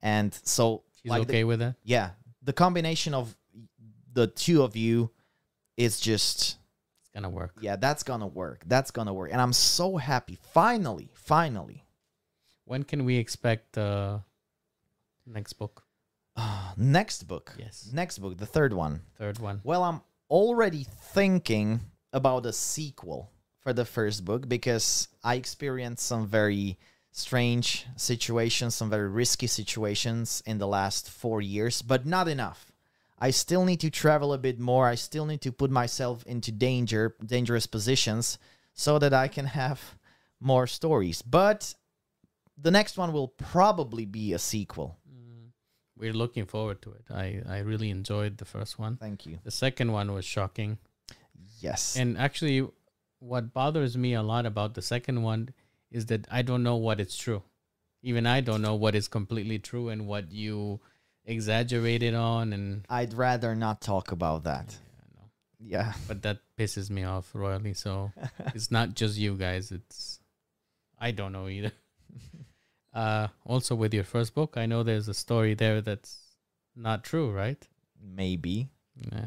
[0.02, 1.76] And so She's like the- okay with that.
[1.84, 2.12] yeah.
[2.44, 3.36] The combination of
[4.14, 5.12] the two of you
[5.76, 6.58] is just
[7.02, 7.54] It's gonna work.
[7.62, 8.64] yeah that's gonna work.
[8.68, 9.32] That's gonna work.
[9.32, 10.38] And i'm so happy.
[10.54, 11.84] Finally finally.
[12.66, 14.22] When can we expect the
[15.26, 15.84] next book?
[16.78, 17.54] next book.
[17.58, 19.02] Yes, next book the third one.
[19.18, 19.62] Third one.
[19.64, 21.80] well i'm already thinking
[22.14, 26.78] about a sequel for the first book because i experienced some very
[27.12, 32.72] strange situations some very risky situations in the last four years but not enough
[33.20, 34.88] I still need to travel a bit more.
[34.88, 38.38] I still need to put myself into danger, dangerous positions,
[38.74, 39.96] so that I can have
[40.40, 41.22] more stories.
[41.24, 41.74] But
[42.58, 44.98] the next one will probably be a sequel.
[45.12, 45.50] Mm,
[45.98, 47.06] We're looking forward to it.
[47.10, 48.98] I I really enjoyed the first one.
[48.98, 49.40] Thank you.
[49.44, 50.78] The second one was shocking,
[51.60, 51.96] Yes.
[51.96, 52.68] and actually,
[53.20, 55.50] what bothers me a lot about the second one
[55.92, 57.44] is that I don't know what is true.
[58.04, 60.80] Even I don't know what is completely true and what you
[61.26, 64.78] exaggerated on, and I'd rather not talk about that.
[65.00, 65.30] I know.
[65.60, 65.94] Yeah.
[66.08, 67.74] but that pisses me off royally.
[67.74, 68.12] So
[68.56, 69.72] it's not just you guys.
[69.72, 70.20] It's
[71.00, 71.72] I don't know either.
[72.94, 76.18] uh, also, with your first book, I know there's a story there that's
[76.76, 77.68] not true, right?
[78.02, 78.70] Maybe.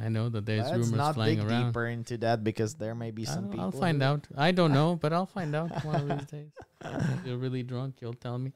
[0.04, 1.66] I know that there's Let's rumors not flying dig around.
[1.68, 3.60] deeper into that because there may be some people.
[3.60, 4.26] I'll find out.
[4.36, 6.50] I don't know, but I'll find out one of these days.
[6.82, 8.52] If you're really drunk, you'll tell me.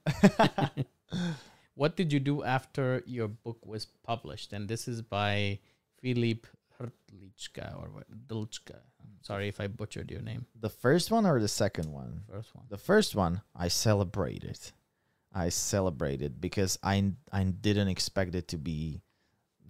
[1.74, 4.52] what did you do after your book was published?
[4.52, 5.58] And this is by
[6.00, 6.46] Filip
[6.80, 8.06] Hrtlička or what?
[8.28, 8.80] Dlčka.
[9.22, 10.46] Sorry if I butchered your name.
[10.60, 12.24] The first one or the second one?
[12.30, 12.66] First one.
[12.68, 14.58] The first one, I celebrated.
[15.32, 19.00] I celebrated because I I didn't expect it to be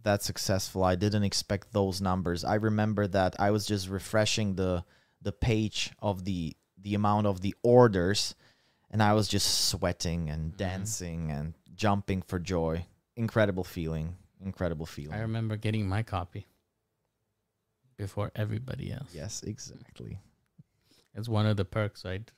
[0.04, 0.84] that successful.
[0.84, 2.44] I didn't expect those numbers.
[2.44, 4.84] I remember that I was just refreshing the
[5.22, 8.34] the page of the the amount of the orders
[8.90, 10.56] and I was just sweating and Mhm.
[10.56, 12.86] dancing and jumping for joy.
[13.16, 14.16] Incredible feeling.
[14.40, 15.14] Incredible feeling.
[15.14, 16.46] I remember getting my copy.
[17.96, 19.14] before everybody else.
[19.14, 20.18] Yes, exactly.
[21.14, 22.28] It's one of the perks, right?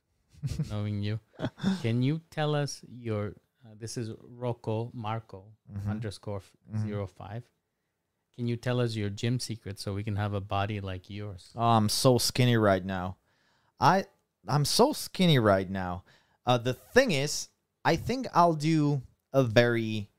[0.71, 1.19] knowing you.
[1.81, 3.29] Can you tell us your?
[3.65, 5.89] Uh, this is Rocco Marco Mhm.
[5.89, 6.83] underscore Mhm.
[6.83, 7.43] zero five.
[8.37, 11.53] Can you tell us your gym secret so we can have a body like yours?
[11.57, 13.17] Oh, I'm so skinny right now.
[13.81, 14.05] I
[14.47, 16.05] I'm so skinny right now.
[16.45, 17.49] Uh, the thing is,
[17.83, 19.01] I think I'll do
[19.33, 20.11] a very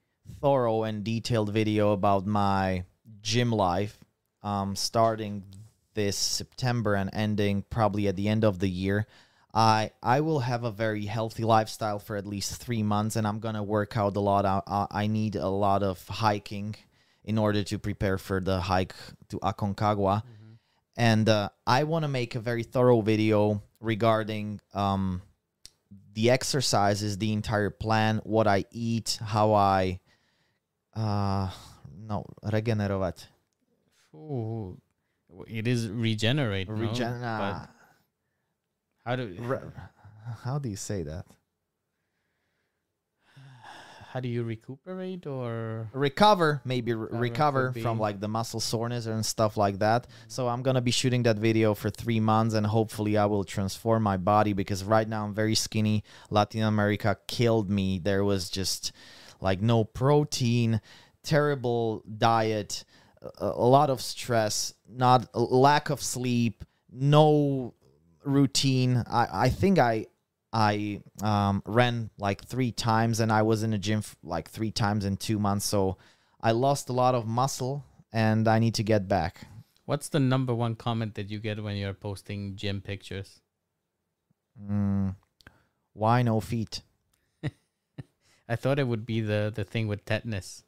[0.41, 2.85] thorough and detailed video about my
[3.21, 3.99] gym life,
[4.41, 5.43] um, starting
[5.93, 9.05] this September and ending probably at the end of the year.
[9.53, 13.39] I I will have a very healthy lifestyle for at least three months, and I'm
[13.39, 14.43] gonna work out a lot.
[14.43, 16.75] I, I I need a lot of hiking
[17.27, 18.95] in order to prepare for the hike
[19.27, 20.23] to Aconcagua
[20.95, 25.21] and uh, I want to make a very thorough video regarding um,
[26.17, 29.99] the exercises, the entire plan, what I eat, how I
[30.95, 31.51] uh,
[31.93, 33.27] no regenerovať.
[34.15, 34.81] Ooh,
[35.45, 36.65] it is regenerate.
[36.69, 36.73] no?
[36.81, 37.65] Regen- But uh,
[39.05, 39.69] how do re-
[40.47, 41.25] how do you say that?
[44.11, 49.25] How do you recuperate or Recover, maybe Recover recover from like the muscle soreness and
[49.25, 50.07] stuff like that.
[50.27, 54.03] So I'm gonna be shooting that video for three months, and hopefully I will transform
[54.03, 56.03] my body because right now I'm very skinny.
[56.29, 57.99] Latin America killed me.
[57.99, 58.93] There was just
[59.41, 60.79] like no protein,
[61.23, 62.85] terrible diet,
[63.21, 67.73] a, a lot of stress, not lack of sleep, no
[68.23, 69.03] routine.
[69.05, 70.07] I I think I
[70.53, 74.71] I um, ran like three times and I was in the gym f- like three
[74.71, 75.65] times in two months.
[75.65, 75.97] So
[76.41, 77.83] I lost a lot of muscle
[78.13, 79.41] and I need to get back.
[79.85, 83.41] what's the number one comment that you get when you're posting gym pictures?
[84.61, 85.15] Mm,
[85.93, 86.81] why no feet?
[88.49, 90.63] I thought it would be the the thing with tetanus.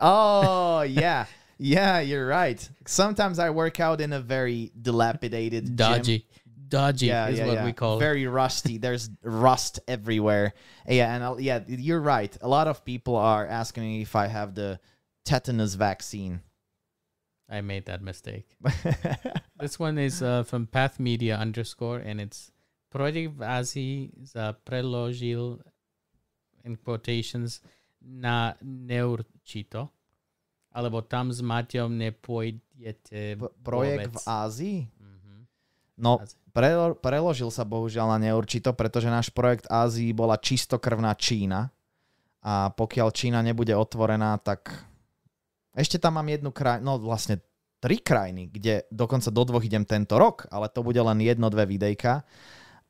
[0.00, 1.26] Oh, yeah.
[1.58, 2.68] yeah, you're right.
[2.86, 6.22] Sometimes I work out in a very dilapidated gym.
[6.72, 7.12] Dodgy.
[7.12, 7.64] Yeah, is yeah, what yeah.
[7.68, 8.00] we call it.
[8.00, 8.80] very rusty.
[8.80, 10.56] There's rust everywhere.
[10.88, 12.32] Yeah, and I'll, yeah, you're right.
[12.40, 14.80] A lot of people are asking me if I have the
[15.28, 16.40] tetanus vaccine.
[17.52, 18.48] I made that mistake.
[19.62, 22.50] This one is uh, from Path Media underscore, and it's
[22.90, 25.62] protivazí za preložil
[26.66, 27.62] in quotations
[28.02, 29.86] na neurčito,
[30.74, 34.18] alebo tam s Maťom nepôjdete projekt v.
[34.26, 34.78] Ázii?
[34.98, 35.34] Mhm.
[36.02, 36.41] No, Ázii.
[36.52, 41.72] Prelo- preložil sa bohužiaľ na neurčito, pretože náš projekt Ázii bola čistokrvná Čína.
[42.42, 44.70] A pokiaľ Čína nebude otvorená, tak
[45.72, 47.40] ešte tam mám jednu krajinu, no vlastne
[47.82, 51.66] tri krajiny, kde dokonca do dvoch idem tento rok, ale to bude len jedno, dve
[51.66, 52.22] videjka.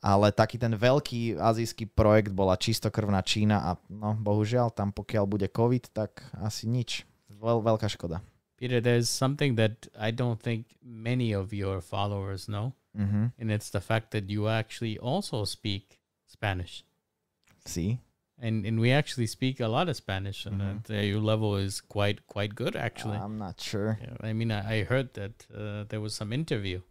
[0.02, 5.46] Ale taký ten veľký azijský projekt bola čistokrvná Čína a no bohužiaľ tam pokiaľ bude
[5.46, 7.06] COVID, tak asi nič.
[7.30, 8.18] Veľ, veľká škoda.
[8.58, 13.32] Peter, there's something that I don't think many of your followers know, Mhm.
[13.38, 16.84] and it's the fact that you actually also speak Spanish.
[17.64, 18.00] See?
[18.38, 20.90] And and we actually speak a lot of Spanish, and Mhm.
[20.90, 23.16] uh, your level is quite quite good actually.
[23.16, 23.98] I'm not sure.
[24.02, 26.82] Yeah, I mean, I, I heard that uh, there was some interview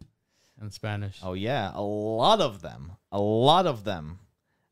[0.60, 1.18] in Spanish.
[1.22, 2.92] Oh yeah, a lot of them.
[3.10, 4.18] A lot of them.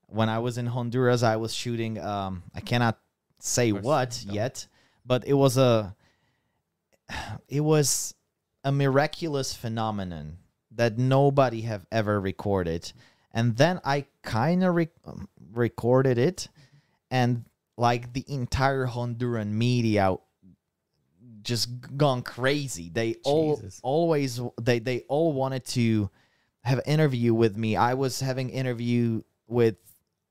[0.07, 2.99] When I was in Honduras, I was shooting um I cannot
[3.39, 4.35] say what don't.
[4.35, 4.67] yet,
[5.05, 5.95] but it was a
[7.49, 8.15] it was
[8.65, 10.39] a miraculous phenomenon
[10.73, 12.93] that nobody have ever recorded.
[13.33, 16.49] And then I kind of um, recorded it
[17.11, 17.45] and
[17.77, 20.17] like the entire Honduran media
[21.43, 22.91] just gone crazy.
[22.93, 26.11] They all always they they all wanted to
[26.63, 27.77] have interview with me.
[27.77, 29.77] I was having interview with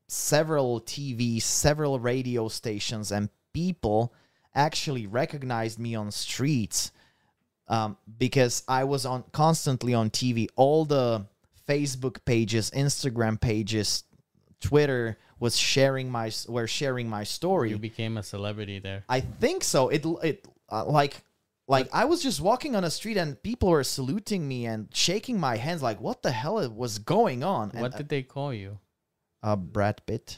[0.08, 4.14] several TV, several radio stations, and people
[4.54, 6.92] actually recognized me on streets
[7.70, 10.48] um, because I was on constantly on TV.
[10.56, 11.26] All the
[11.68, 14.04] Facebook pages, Instagram pages,
[14.60, 17.70] Twitter was sharing my were sharing my story.
[17.70, 19.04] You became a celebrity there.
[19.08, 19.90] I think so.
[19.90, 21.24] It it uh, like
[21.68, 25.40] like I was just walking on a street and people were saluting me and shaking
[25.40, 25.84] my hands.
[25.84, 27.72] Like, what the hell was going on?
[27.72, 28.80] And, what did they call you?
[29.44, 30.38] uh, Brad Pitt?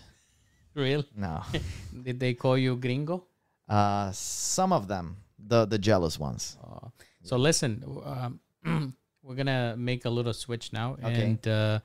[0.76, 1.04] Real?
[1.16, 1.42] No,
[2.04, 3.26] Did they call you gringo?
[3.68, 6.58] uh, some of them, the the jealous ones.
[6.64, 6.90] Uh,
[7.24, 8.40] so listen, um,
[9.24, 11.24] we're gonna make a little switch now, Okay.
[11.24, 11.80] and uh,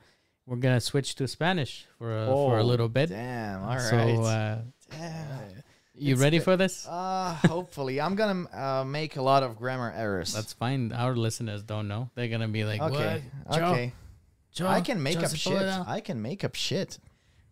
[0.45, 3.09] we're gonna switch to Spanish for a, for a Oh, little bit.
[3.09, 3.61] Damn.
[3.63, 3.81] All right.
[3.81, 5.63] so uh, Damn.
[5.95, 6.87] you It's ready the- for this?
[6.87, 10.33] Uh, hopefully, I'm gonna uh, make a lot of grammar errors.
[10.33, 10.91] That's fine.
[10.91, 12.09] Our listeners don't know.
[12.15, 13.21] They're gonna be like, okay.
[13.45, 13.61] "What?
[13.61, 13.93] Okay.
[14.51, 15.53] Joe, I can make up shit.
[15.53, 16.97] puede." I can make up shit.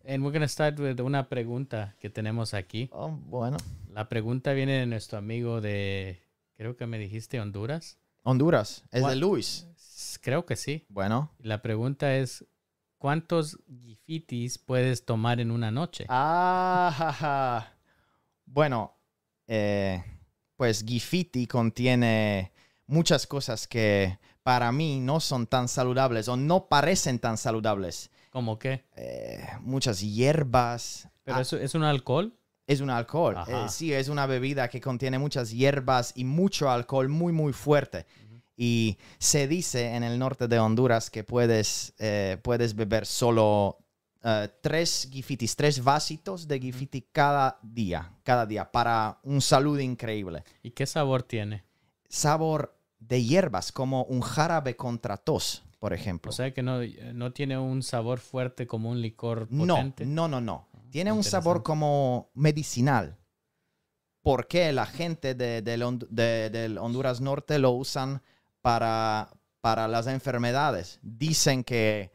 [0.08, 2.88] And we're gonna start with una pregunta que tenemos aquí.
[2.92, 3.56] Oh, bueno.
[3.92, 6.18] La pregunta viene de nuestro amigo de,
[6.56, 7.98] creo que me dijiste Honduras.
[8.22, 8.84] Honduras.
[8.90, 9.10] Es What?
[9.10, 9.66] de Luis.
[10.20, 10.84] Creo que sí.
[10.88, 11.30] Bueno.
[11.38, 12.44] La pregunta es,
[12.98, 16.06] ¿cuántos gifitis puedes tomar en una noche?
[16.08, 17.72] Ah, jaja.
[18.46, 18.96] Bueno,
[19.46, 20.02] eh,
[20.56, 22.52] pues Gifiti contiene
[22.86, 28.10] muchas cosas que para mí no son tan saludables o no parecen tan saludables.
[28.30, 28.84] ¿Cómo qué?
[28.96, 31.08] Eh, muchas hierbas.
[31.24, 32.36] ¿Pero Ah, eso es un alcohol?
[32.66, 33.36] Es un alcohol.
[33.46, 38.06] Eh, sí, es una bebida que contiene muchas hierbas y mucho alcohol muy, muy fuerte.
[38.56, 43.78] Y se dice en el norte de Honduras que puedes, eh, puedes beber solo
[44.24, 50.42] eh, tres gifitis, tres vasitos de gifiti cada día, cada día, para un salud increíble.
[50.62, 51.64] ¿Y qué sabor tiene?
[52.08, 56.30] Sabor de hierbas, como un jarabe contra tos, por ejemplo.
[56.30, 56.80] O sea que no,
[57.12, 60.06] no tiene un sabor fuerte como un licor No, potente.
[60.06, 60.66] no, no, no.
[60.96, 63.18] Tiene un sabor como medicinal.
[64.22, 68.22] Porque la gente de- Honduras Norte lo usan
[68.62, 69.28] para,
[69.60, 70.98] para las enfermedades.
[71.02, 72.10] Dicen que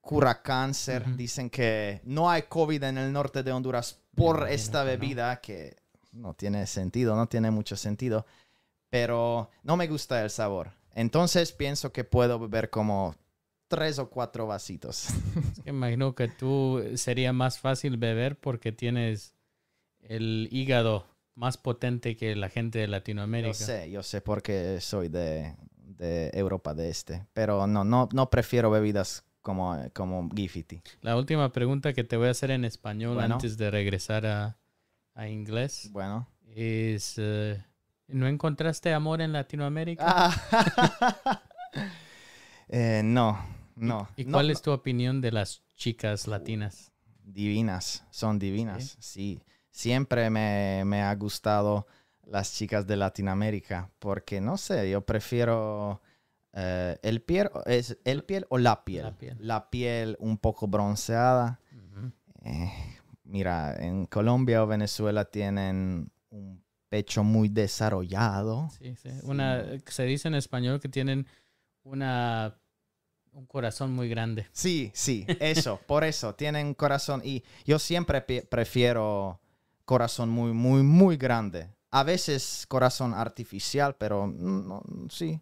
[0.00, 4.86] cura cáncer, dicen que no hay COVID en el norte de Honduras por esta no.
[4.86, 5.78] bebida que
[6.12, 8.24] no tiene sentido, no tiene mucho sentido.
[8.88, 10.70] Pero no me gusta el sabor.
[10.94, 13.16] Entonces pienso que puedo beber como
[13.76, 15.08] tres o cuatro vasitos.
[15.08, 19.34] Es que imagino que tú sería más fácil beber porque tienes
[20.00, 23.54] el hígado más potente que la gente de Yo Latinoamérica.
[23.54, 28.70] sé, yo sé porque soy de, de Europa de Este, pero no, no, no prefiero
[28.70, 30.82] bebidas como, como Gifiti.
[31.00, 33.36] La última pregunta que te voy a hacer en español Bueno.
[33.36, 34.58] antes de regresar a,
[35.14, 36.28] a inglés Bueno.
[36.54, 37.64] es, eh,
[38.08, 40.04] ¿no encontraste amor en Latinoamérica?
[40.06, 41.42] Ah.
[42.74, 43.38] Eh, no,
[43.76, 44.08] no.
[44.16, 44.52] ¿Y no, cuál no.
[44.52, 46.92] es tu opinión de las chicas latinas?
[47.24, 49.40] Divinas, son divinas, sí.
[49.70, 51.86] Siempre me, me ha gustado
[52.26, 56.00] las chicas de Latinoamérica, porque no sé, yo prefiero
[56.52, 59.04] eh, el piel, es el piel o la piel.
[59.04, 59.36] La piel.
[59.40, 61.60] La piel un poco bronceada.
[62.44, 62.70] Eh,
[63.24, 68.68] mira, en Colombia o Venezuela tienen un pecho muy desarrollado.
[68.78, 69.08] Sí, sí.
[69.22, 71.26] Una, se dice en español que tienen
[71.84, 72.58] una,
[73.32, 74.46] un corazón muy grande.
[74.52, 79.40] Sí, sí, eso, por eso, tienen corazón y yo siempre prefiero
[79.84, 81.68] corazón muy, muy, muy grande.
[81.90, 85.40] A veces corazón artificial, pero no, sí,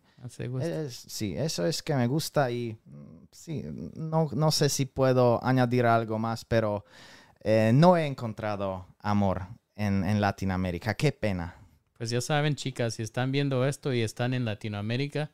[0.89, 2.77] sí, eso es que me gusta y
[3.31, 3.65] sí,
[3.95, 6.85] no, no sé si puedo añadir algo más, pero
[7.43, 10.95] eh, no he encontrado amor en, en Latinoamérica.
[10.95, 11.55] Qué pena.
[11.97, 15.31] Pues ya saben, chicas, si están viendo esto y están en Latinoamérica,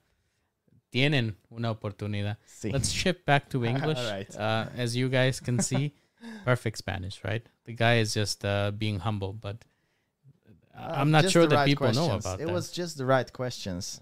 [0.91, 2.39] tienen una oportunidad.
[2.47, 2.73] Sí.
[2.73, 3.99] Let's shift back to English.
[4.37, 5.93] Uh, as you guys can see,
[6.45, 7.45] perfect Spanish, right?
[7.65, 9.65] The guy is just uh, being humble, but
[10.79, 12.53] Uh, I'm not just sure that right people know about It that.
[12.53, 13.99] was just the right questions.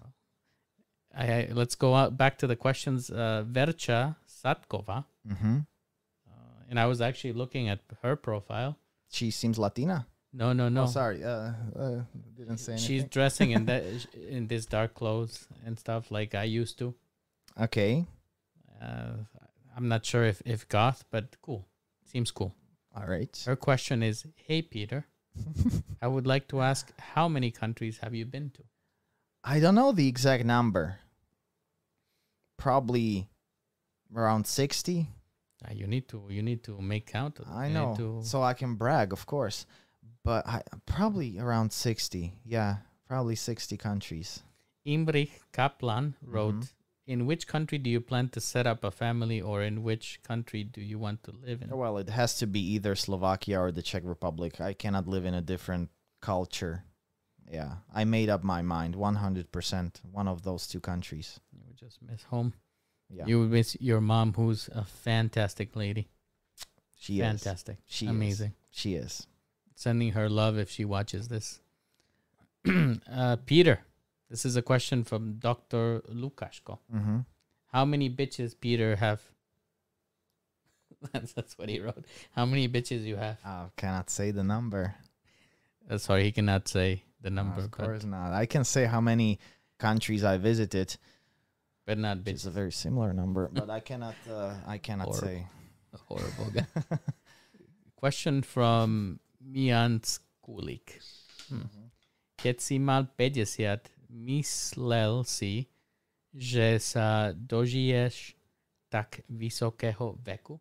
[1.16, 3.10] I, I, let's go out back to the questions.
[3.10, 5.58] Uh, Vercha Satkova, hmm
[6.26, 8.74] uh, and I was actually looking at her profile.
[9.08, 10.06] She seems Latina.
[10.36, 10.82] No, no, no.
[10.82, 11.22] Oh, sorry.
[11.22, 12.02] Uh, uh,
[12.36, 12.86] didn't say anything.
[12.88, 13.84] She's dressing in that
[14.28, 16.94] in this dark clothes and stuff like I used to.
[17.60, 18.04] okay.
[18.82, 19.14] Uh,
[19.76, 21.66] I'm not sure if if goth, but cool.
[22.04, 22.52] Seems cool.
[22.96, 23.30] All right.
[23.46, 25.06] Her question is, "Hey Peter,
[26.02, 28.62] I would like to ask how many countries have you been to?"
[29.44, 30.98] I don't know the exact number.
[32.56, 33.28] Probably
[34.14, 35.08] around 60.
[35.64, 37.38] Uh, you need to you need to make count.
[37.40, 37.94] of- I know.
[37.96, 39.66] To, So I can brag, of course.
[40.24, 42.32] But I probably around 60.
[42.44, 42.76] Yeah.
[43.08, 44.42] Probably 60 countries.
[44.86, 46.32] Imrich Kaplan Mm-hmm.
[46.34, 46.72] wrote,
[47.06, 50.64] "In which country do you plan to set up a family, or in which country
[50.64, 53.82] do you want to live in?" Well, it has to be either Slovakia or the
[53.82, 54.60] Czech Republic.
[54.60, 55.90] I cannot live in a different
[56.20, 56.84] culture.
[57.50, 57.76] Yeah.
[57.92, 60.00] I made up my mind 100%.
[60.10, 61.40] One of those two countries.
[61.52, 62.54] You would just miss home.
[63.10, 63.26] Yeah.
[63.26, 66.08] You would miss your mom, who's a fantastic lady.
[66.96, 67.26] she is.
[67.26, 67.76] fantastic.
[67.86, 68.10] She is.
[68.10, 68.54] Amazing.
[68.70, 69.26] She is.
[69.74, 71.60] Sending her love if she watches this.
[73.12, 73.80] uh, Peter,
[74.30, 76.00] this is a question from Dr.
[76.12, 76.78] Lukashko.
[76.94, 77.18] Mm-hmm.
[77.72, 79.20] How many bitches Peter have?
[81.12, 82.04] that's, that's what he wrote.
[82.32, 83.38] How many bitches you have?
[83.44, 84.94] I cannot say the number.
[85.90, 88.32] Uh, sorry, he cannot say the No, number, of but, course not.
[88.32, 89.38] I can say how many
[89.78, 90.96] countries I visited.
[91.84, 92.46] but not It's bitches.
[92.46, 94.14] a very similar number, but I cannot.
[94.30, 95.46] Uh, I cannot Or- say.
[96.08, 96.66] Horrible guy.
[97.96, 101.00] Question from Mian Skulik.
[101.52, 101.68] Hmm.
[102.40, 105.68] Keď si mal 50, myslel si,
[106.32, 108.34] že sa dožiješ
[108.88, 110.56] tak vysokého veku?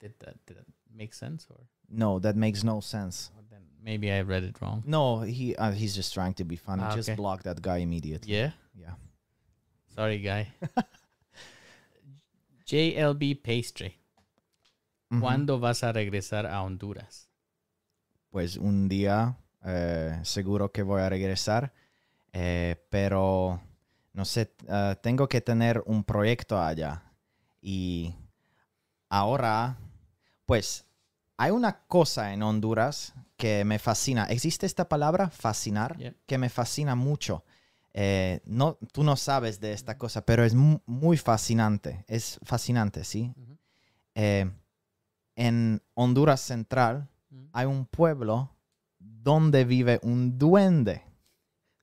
[0.00, 1.46] Did that, did that make sense?
[1.50, 3.30] Or, No, that makes no sense.
[3.36, 4.82] or then maybe I read it wrong.
[4.88, 6.82] No, he uh, he's just trying to be funny.
[6.82, 7.16] Ah, Just okay.
[7.16, 8.32] block that guy immediately.
[8.32, 8.52] Yeah?
[8.72, 8.96] Yeah.
[9.94, 10.48] Sorry, guy.
[12.66, 14.00] JLB Pastry.
[15.12, 15.20] Ujú.
[15.20, 17.23] ¿Cuándo vas a regresar a Honduras?
[18.34, 21.72] Pues un día eh, seguro que voy a regresar,
[22.32, 23.60] eh, pero
[24.12, 27.12] no sé, eh, tengo que tener un proyecto allá.
[27.62, 28.12] Y
[29.08, 29.78] ahora,
[30.46, 30.84] pues,
[31.36, 34.24] hay una cosa en Honduras que me fascina.
[34.24, 35.96] ¿Existe esta palabra, fascinar?
[35.96, 36.16] Yeah.
[36.26, 37.44] Que me fascina mucho.
[37.92, 42.04] Eh, no, tú no sabes de esta cosa, pero es mu- muy fascinante.
[42.08, 43.32] Es fascinante, ¿sí?
[44.16, 44.50] Eh,
[45.36, 47.48] en Honduras Central Mm.
[47.52, 48.50] hay un pueblo
[49.00, 51.02] donde vive un duende.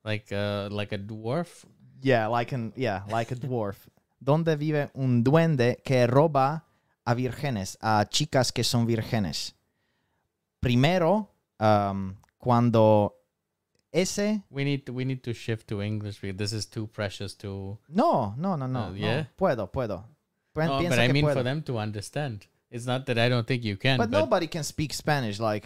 [0.03, 1.65] Like uh, like a dwarf?
[2.01, 3.87] Yeah, like an yeah, like a dwarf.
[4.19, 6.63] donde vive un duende que roba
[7.05, 9.55] a vírgenes, a chicas que son vírgenes.
[10.59, 11.29] Primero,
[11.59, 13.15] um, cuando
[13.91, 17.35] ese We need to, we need to shift to English because this is too precious
[17.37, 17.77] to.
[17.89, 18.95] no, no, no, no, Uh, no.
[18.95, 19.27] yeah?
[19.35, 20.05] puedo, puedo.
[20.55, 21.33] No, but I mean puedo.
[21.33, 22.45] for them to understand.
[22.71, 25.39] It's not that I don't think you can, But but, nobody can speak Spanish.
[25.39, 25.65] Like,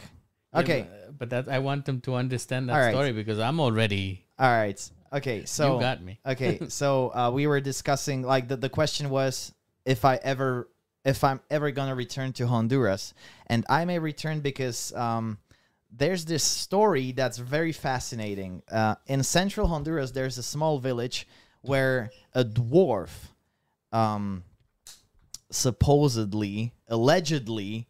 [0.54, 2.92] yeah, okay, but, but that I want them to understand that right.
[2.92, 4.26] story because I'm already.
[4.40, 5.46] all right, okay.
[5.46, 6.20] So you got me.
[6.26, 9.54] okay so uh, we were discussing like the, the question was
[9.86, 10.68] if i ever
[11.04, 13.14] if i'm ever gonna return to honduras
[13.48, 15.38] and i may return because um,
[15.92, 21.28] there's this story that's very fascinating uh, in central honduras there's a small village
[21.62, 23.10] where a dwarf
[23.92, 24.44] um,
[25.56, 27.88] supposedly allegedly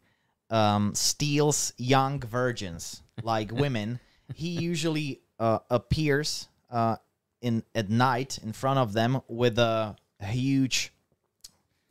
[0.50, 3.98] um, steals young virgins like women
[4.34, 6.96] he usually uh, appears uh,
[7.40, 10.92] in at night in front of them with a huge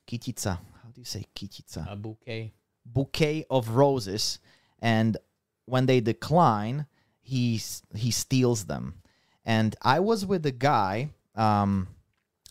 [0.07, 0.57] kititsa.
[0.83, 1.91] How do you say kititsa?
[1.91, 2.53] A bouquet.
[2.85, 4.39] Bouquet of roses,
[4.79, 5.17] and
[5.65, 6.85] when they decline,
[7.21, 7.59] he
[7.95, 9.01] he steals them.
[9.43, 11.09] And I was with a guy.
[11.35, 11.87] Um,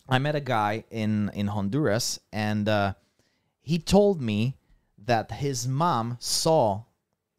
[0.09, 2.93] I met a guy in in Honduras, and uh,
[3.65, 4.39] he told me
[5.05, 6.83] that his mom saw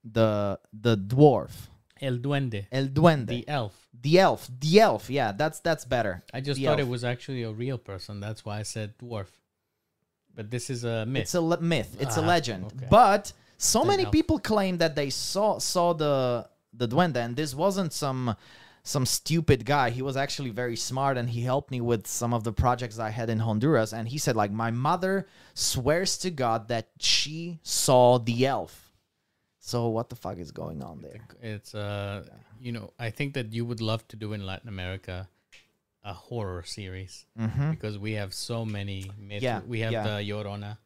[0.04, 1.68] the the dwarf,
[2.00, 2.66] El Duende.
[2.70, 3.88] el duende, The elf.
[3.92, 5.10] the elf, the elf.
[5.10, 6.22] Yeah, that's that's better.
[6.32, 6.88] I just The thought elf.
[6.88, 8.20] it was actually a real person.
[8.20, 9.28] That's why I said dwarf.
[10.34, 11.22] But this is a myth.
[11.22, 11.96] It's a le- myth.
[11.98, 12.64] It's a Ah, legend.
[12.66, 12.86] okay.
[12.90, 14.12] But so Then many elf.
[14.12, 18.36] people claim that they saw saw the the duende, and this wasn't some
[18.86, 19.90] some stupid guy.
[19.90, 23.10] He was actually very smart, and he helped me with some of the projects I
[23.10, 23.92] had in Honduras.
[23.92, 28.92] And he said, like, my mother swears to God that she saw the elf.
[29.58, 31.26] So what the fuck is going on there?
[31.42, 32.24] It's uh,
[32.60, 35.28] you know, I think that you would love to do in Latin America
[36.04, 39.42] a horror series hmm because we have so many myths.
[39.42, 40.04] Yeah, we have yeah.
[40.04, 40.78] the Llorona,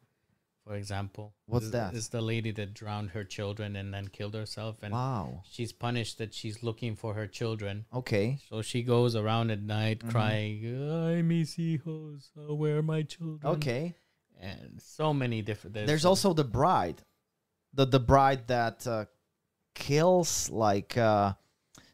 [0.63, 1.33] for example.
[1.47, 1.93] What's This- that?
[1.93, 5.43] This is the lady that drowned her children and then killed herself, and Wow.
[5.49, 7.85] she's punished that she's looking for her children.
[7.93, 8.37] Okay.
[8.49, 10.11] So she goes around at night Mhm.
[10.11, 13.95] crying, "Ay, mis hijos, uh, where are my children?" Okay.
[14.39, 15.75] and so many different.
[15.75, 17.03] There's also the bride,
[17.73, 19.05] the the bride that uh,
[19.75, 21.33] kills like uh,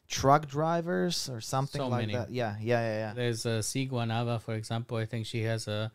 [0.08, 2.14] truck drivers or something So like many.
[2.14, 2.30] that.
[2.30, 3.12] Yeah, yeah, yeah, yeah.
[3.14, 4.96] There's a Siguanaba, for example.
[4.96, 5.92] I think she has a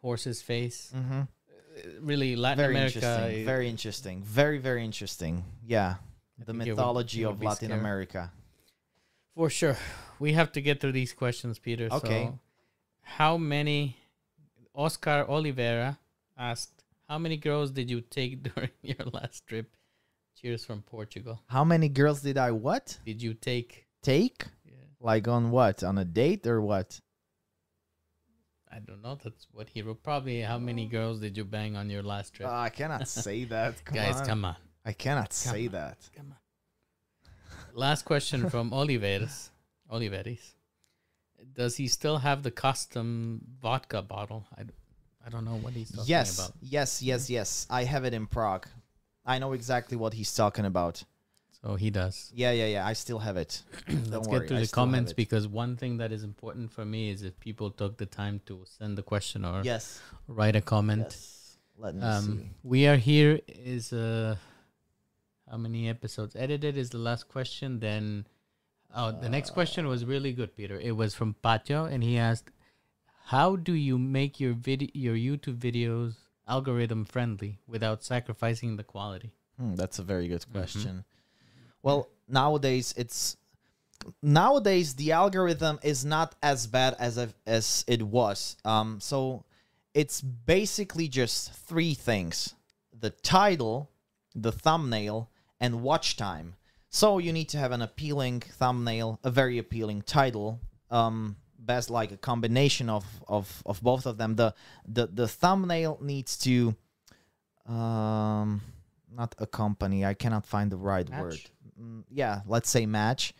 [0.00, 0.92] horse's face.
[0.94, 1.22] Mm-hmm.
[1.76, 2.96] Uh, Really, Latin Very America.
[2.98, 3.44] interesting.
[3.44, 4.22] Very interesting.
[4.22, 5.44] Very very interesting.
[5.66, 5.96] Yeah,
[6.38, 7.80] the it would- mythology of Latin scary.
[7.80, 8.32] America.
[9.34, 9.76] For sure.
[10.18, 11.88] We have to get through these questions, Peter.
[11.92, 12.24] Okay.
[12.24, 12.38] So
[13.02, 13.96] how many
[14.74, 15.98] Oscar Oliveira
[16.38, 19.76] asked, how many girls did you take during your last trip?
[20.40, 21.40] Cheers from Portugal.
[21.48, 23.86] How many girls did I what Did you take?
[24.02, 24.44] take?
[24.64, 25.82] Yeah, Like on what?
[25.82, 27.00] On a date or what?
[28.72, 29.16] I don't know.
[29.22, 30.02] That's what he wrote.
[30.02, 32.48] Probably how many girls did you bang on your last trip?
[32.48, 33.84] Uh, I cannot say that.
[33.84, 34.26] Come Guys, on.
[34.26, 34.56] come on.
[34.84, 35.72] I cannot Come say on.
[35.72, 35.98] that.
[36.16, 37.30] Come on.
[37.74, 39.50] Last question from Oliveris.
[39.92, 40.54] Oliveris.
[41.54, 44.46] Does he still have the custom vodka bottle?
[44.56, 44.62] I,
[45.24, 46.52] I don't know what he's talking Yes, about.
[46.60, 47.66] yes, yes, yes.
[47.70, 48.66] I have it in Prague.
[49.24, 51.04] I know exactly what he's talking about.
[51.66, 52.30] So he does.
[52.32, 52.86] Yeah, yeah, yeah.
[52.86, 53.64] I still have it.
[53.88, 56.84] Let's Don't get worry, to I the comments because one thing that is important for
[56.84, 60.00] me is if people took the time to send the question or Yes.
[60.28, 61.06] write a comment.
[61.10, 61.56] Yes.
[61.76, 62.50] Let me Um, see.
[62.62, 64.36] we are here is uh,
[65.50, 67.80] how many episodes edited is the last question.
[67.80, 68.26] Then,
[68.94, 70.78] oh, the next question was really good, Peter.
[70.78, 72.52] It was from Patio, and he asked,
[73.34, 76.14] "How do you make your video, your YouTube videos
[76.46, 81.00] algorithm friendly without sacrificing the quality?" Hmm, that's a very good Mm-hmm.
[81.86, 83.36] Well, nowadays it's
[84.20, 87.16] nowadays the algorithm is not as bad as
[87.46, 88.56] as it was.
[88.64, 89.44] Um, so
[89.94, 92.56] it's basically just three things:
[92.92, 93.88] the title,
[94.34, 95.30] the thumbnail,
[95.60, 96.56] and watch time.
[96.88, 100.58] So you need to have an appealing thumbnail, a very appealing title,
[100.90, 104.34] um, best like a combination of of of both of them.
[104.34, 104.54] The
[104.88, 106.74] the the thumbnail needs to
[107.64, 108.60] um
[109.16, 110.04] not accompany.
[110.04, 111.22] I cannot find the right Match?
[111.22, 111.40] word.
[111.80, 113.34] Mm, yeah, let's say match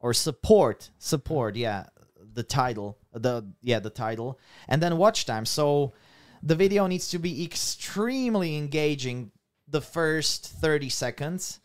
[0.00, 0.90] or support.
[0.98, 1.86] Support, yeah.
[2.34, 4.38] The title, the yeah, the title.
[4.68, 5.46] And then watch time.
[5.46, 5.94] So
[6.42, 9.30] the video needs to be extremely engaging
[9.68, 11.60] the first 30 seconds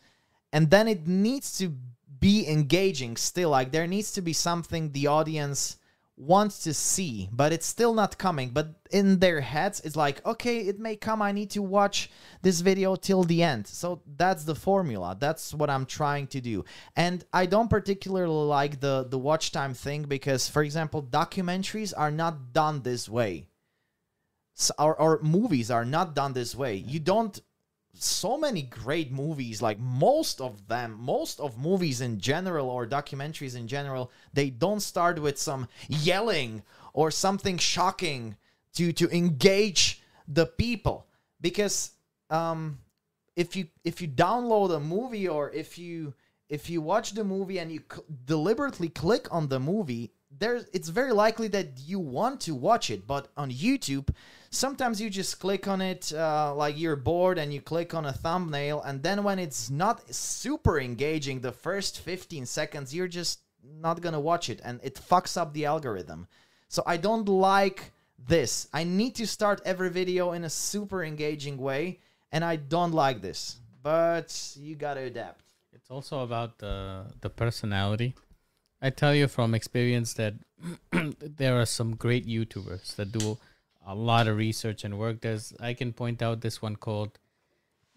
[0.53, 1.75] and then it needs to
[2.19, 5.77] be engaging still like there needs to be something the audience
[6.21, 8.49] wants to see but it's still not coming.
[8.49, 11.21] But in their heads it's like okay it may come.
[11.21, 12.11] I need to watch
[12.41, 13.65] this video till the end.
[13.67, 15.17] So that's the formula.
[15.19, 16.63] That's what i'm trying to do.
[16.95, 22.11] And i don't particularly like the the watch time thing because for example documentaries are
[22.11, 23.47] not done this way.
[24.57, 26.75] S- or, or movies are not done this way.
[26.75, 27.39] You don't
[27.93, 33.55] so many great movies like most of them most of movies in general or documentaries
[33.55, 36.63] in general they don't start with some yelling
[36.93, 38.35] or something shocking
[38.73, 41.07] to to engage the people.
[41.39, 41.91] Because
[42.29, 42.79] um
[43.35, 46.13] if you if you download a movie or if you
[46.49, 50.89] if you watch the movie and you cl- deliberately click on the movie there's it's
[50.89, 53.07] very likely that you want to watch it.
[53.07, 54.09] But on youtube
[54.51, 58.11] sometimes you just click on it uh, like you're bored and you click on a
[58.11, 64.01] thumbnail and then when it's not super engaging the first 15 seconds you're just not
[64.01, 66.27] gonna watch it and it fucks up the algorithm.
[66.67, 67.91] So i don't like
[68.27, 68.67] this.
[68.71, 71.99] I need to start every video in a super engaging way
[72.31, 73.57] and i don't like this.
[73.81, 75.45] But you gotta adapt.
[75.73, 78.15] It's also about the the personality.
[78.81, 80.33] I tell you from experience that
[81.37, 83.37] there are some great YouTubers that do
[83.85, 85.21] a lot of research and work.
[85.21, 87.17] There's I can point out this one called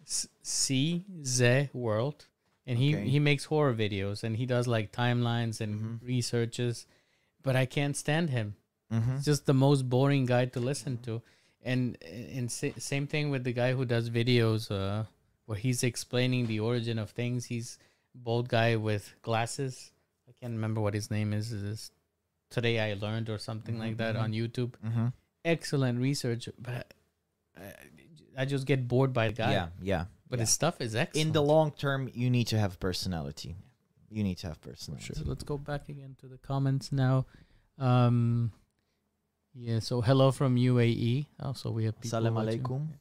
[0.07, 2.26] S- C Z World,
[2.66, 3.09] and he Okay.
[3.09, 6.87] he makes horror videos and he does like timelines and researches,
[7.43, 8.57] but I can't stand him.
[8.93, 9.16] mm-hmm.
[9.16, 11.22] It's just the most boring guy to listen to.
[11.62, 15.05] And and sa- same thing with the guy who does videos uh,
[15.47, 17.47] where he's explaining the origin of things.
[17.47, 17.78] He's
[18.14, 19.91] bald guy with glasses.
[20.28, 21.53] I can't remember what his name is.
[21.53, 21.91] Is
[22.51, 24.74] today I learned or something like that on YouTube.
[25.45, 26.95] Excellent research, but
[27.57, 29.53] I, I just get bored by the guy.
[29.53, 30.49] yeah yeah but yeah.
[30.49, 31.20] his stuff is excellent.
[31.20, 33.55] in the long term you need to have personality
[34.11, 37.26] you need to have personality So let's go back again to the comments now.
[37.78, 38.51] Um,
[39.55, 41.26] yeah, so hello from UAE.
[41.42, 42.95] Also, we have people Salam alaikum.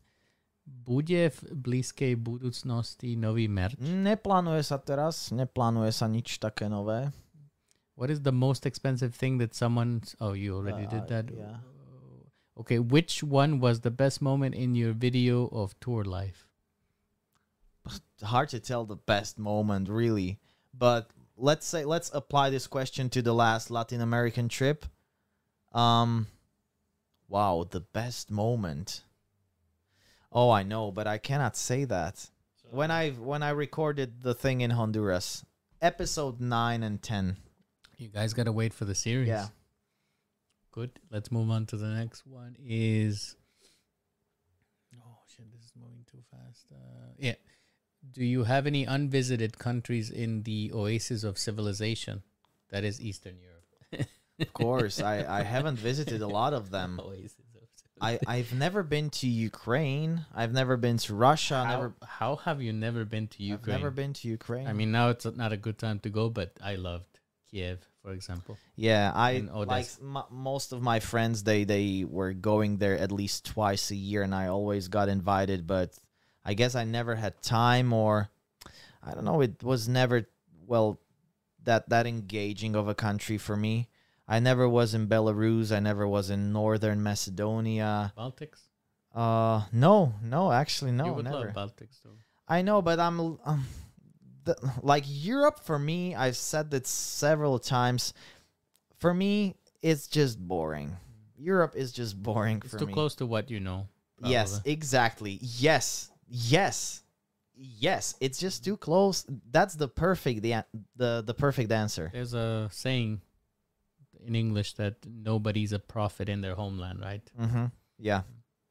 [0.65, 3.77] Bude v blízkej budúcnosti nový merch?
[3.77, 7.13] Neplánuje sa teraz, neplánuje sa nič také nové.
[7.93, 10.01] What is the most expensive thing that someone?
[10.17, 11.25] Oh, you already Uh, did that.
[11.29, 11.61] yeah.
[12.59, 16.47] Okay, which one was the best moment in your video of tour life?
[18.21, 20.39] Hard to tell the best moment, really.
[20.73, 24.85] But let's say let's apply this question to the last Latin American trip.
[25.73, 26.27] Um,
[27.27, 29.01] wow, the best moment.
[30.31, 32.29] Oh, I know, but I cannot say that.
[32.71, 35.43] When I when I recorded the thing in Honduras,
[35.81, 37.37] episode nine and ten.
[37.97, 39.27] You guys gotta wait for the series.
[39.27, 39.47] Yeah.
[40.73, 40.89] Good.
[41.11, 42.55] Let's move on to the next one.
[42.59, 43.35] Is
[44.95, 46.65] oh shit, this is moving too fast.
[46.71, 47.35] Uh, yeah.
[48.11, 52.23] Do you have any unvisited countries in the oasis of civilization?
[52.71, 54.07] That is Eastern Europe.
[54.39, 56.99] Of course, I I haven't visited a lot of them.
[58.01, 60.25] I I've never been to Ukraine.
[60.33, 61.63] I've never been to Russia.
[61.63, 61.93] how, Never.
[62.03, 63.77] how have you never been to I've Ukraine?
[63.77, 64.67] never been to Ukraine.
[64.67, 67.12] I mean, now it's not a good time to go, but I loved
[67.53, 68.57] Kiev, for example.
[68.75, 71.43] yeah, I like m- most of my friends.
[71.43, 75.67] They they were going there at least twice a year, and I always got invited.
[75.67, 75.93] But
[76.43, 78.29] I guess I never had time, or
[79.03, 79.41] I don't know.
[79.41, 80.27] It was never
[80.65, 80.99] well
[81.63, 83.87] that that engaging of a country for me.
[84.27, 85.71] I never was in Belarus.
[85.71, 88.13] I never was in northern Macedonia.
[88.17, 88.61] Baltics?
[89.13, 91.53] Uh, no, no, actually, no, you would never.
[91.53, 92.17] love Baltics, though.
[92.47, 93.65] I know, but I'm um,
[94.43, 96.15] the, like Europe for me.
[96.15, 98.13] I've said that several times.
[98.97, 100.95] For me, it's just boring.
[101.37, 102.93] Europe is just boring It's for too me.
[102.93, 103.87] close to what you know.
[104.23, 105.39] Yes, exactly.
[105.41, 107.03] Yes, yes,
[107.55, 108.15] yes.
[108.21, 109.25] It's just too close.
[109.51, 110.63] That's the perfect the
[110.95, 112.09] the the perfect answer.
[112.13, 113.21] There's a saying
[114.25, 117.21] in English that nobody's a prophet in their homeland, right?
[117.37, 117.65] Mm-hmm.
[117.99, 118.21] Yeah.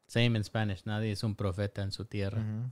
[0.07, 0.83] Same in Spanish.
[0.87, 2.39] Nadie es un profeta en su tierra.
[2.39, 2.63] Mm-hmm.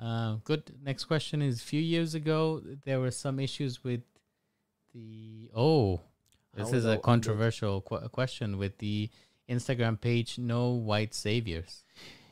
[0.00, 0.72] Uh, good.
[0.82, 4.00] Next question is: A few years ago, there were some issues with
[4.94, 5.50] the.
[5.54, 6.00] Oh,
[6.54, 9.10] this How is a controversial qu- question with the
[9.48, 10.38] Instagram page.
[10.38, 11.84] No white saviors.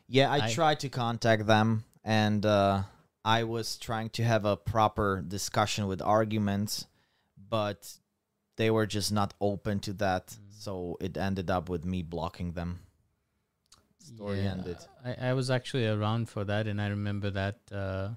[0.08, 2.82] Yeah, I, I- tried to contact them and uh,
[3.24, 6.86] I was trying to have a proper discussion with arguments,
[7.50, 7.92] but
[8.56, 10.34] they were just not open to that.
[10.50, 12.80] So it ended up with me blocking them.
[14.16, 14.78] Story Yeah, ended.
[15.04, 17.58] I, I was actually around for that, and I remember that.
[17.70, 18.08] Uh,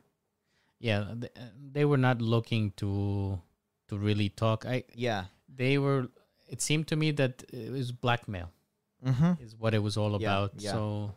[0.79, 1.33] yeah, th-
[1.71, 3.39] they were not looking to
[3.89, 4.65] to really talk.
[4.65, 5.25] I Yeah.
[5.47, 6.07] they were.
[6.47, 8.49] It seemed to me that it was blackmail
[9.05, 9.41] Mm-hmm.
[9.43, 10.51] is what it was all Yeah, about.
[10.57, 10.71] yeah.
[10.73, 11.13] So,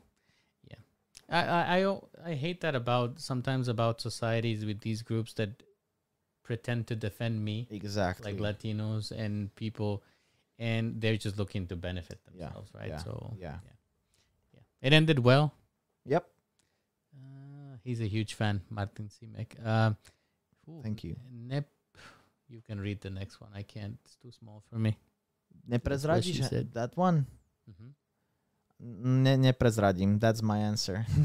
[0.70, 0.80] yeah,
[1.28, 2.00] I I
[2.32, 5.62] I hate that about sometimes about societies with these groups that
[6.42, 8.32] pretend to defend me, Exactly.
[8.32, 10.02] like Latinos and people,
[10.58, 12.88] and they're just looking to benefit Yeah, themselves, right?
[12.88, 13.58] yeah, So yeah.
[14.84, 15.50] It ended well.
[16.04, 16.28] Yep.
[17.16, 19.56] Uh, he's a huge fan, Martin Simek.
[19.64, 19.96] Um,
[20.68, 21.16] ooh, Thank you.
[21.32, 21.64] Nep,
[22.48, 23.50] you can read the next one.
[23.56, 23.96] I can't.
[24.04, 24.96] It's too small for me.
[25.66, 27.24] Ne That's prezradíš that one?
[27.66, 27.92] hmm
[29.24, 30.18] Ne, neprezradím.
[30.18, 31.06] That's my answer.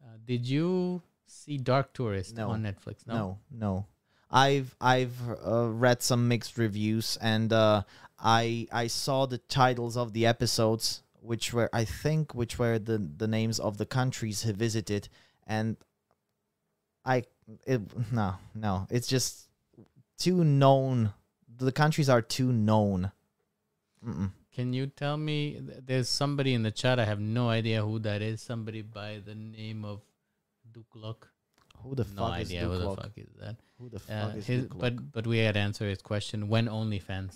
[0.00, 2.50] Uh, did you see Dark Tourist No.
[2.50, 3.06] on Netflix?
[3.06, 3.84] No, no.
[4.30, 7.82] I've I've uh, read some mixed reviews and uh,
[8.18, 12.98] I I saw the titles of the episodes, which were I think which were the
[13.22, 15.08] the names of the countries he visited,
[15.46, 15.76] and
[17.04, 17.16] I
[17.66, 17.80] it
[18.12, 19.48] no no it's just
[20.24, 21.12] too known.
[21.64, 23.10] The countries are too known.
[24.06, 24.30] Mm-mm.
[24.54, 25.38] Can you tell me?
[25.88, 26.98] There's somebody in the chat.
[26.98, 28.40] I have no idea who that is.
[28.40, 30.00] Somebody by the name of
[30.72, 31.28] Duklok.
[31.82, 33.56] Who the No fuck idea is who the fuck is that.
[33.78, 34.80] Who the Uh, fuck is his, Duklok?
[34.80, 36.48] but but we had answered his question.
[36.48, 37.34] When OnlyFans?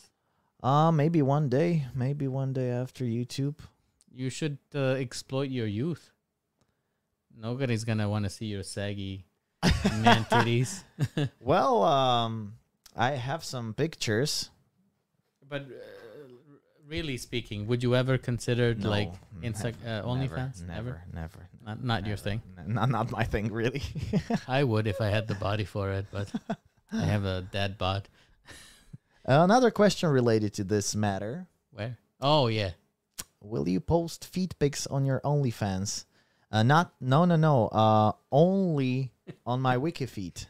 [0.62, 1.70] Uh, maybe one day.
[1.95, 3.57] Maybe one day after YouTube.
[4.14, 6.10] You should uh, exploit your youth.
[7.36, 9.24] Nobody's gonna want to see your saggy
[10.02, 10.82] man titties.
[11.40, 12.54] Well, um,
[12.96, 14.50] I have some pictures.
[15.48, 15.66] But uh,
[16.86, 20.62] really speaking, would you ever consider No, like Insta- never, uh, OnlyFans?
[20.66, 21.48] Never, never, never.
[21.64, 22.42] Not not your thing.
[22.58, 23.82] N- Not, not my thing, really.
[24.48, 26.28] I would if I had the body for it, but
[26.92, 28.08] I have a dead bod.
[29.24, 31.96] Another question related to this matter: Where?
[32.20, 32.70] Oh yeah.
[33.43, 36.05] Will you post feet pics on your OnlyFans?
[36.51, 37.68] Uh, not, no, no, no.
[37.68, 39.12] Uh, only
[39.47, 40.47] on my Wikifeet.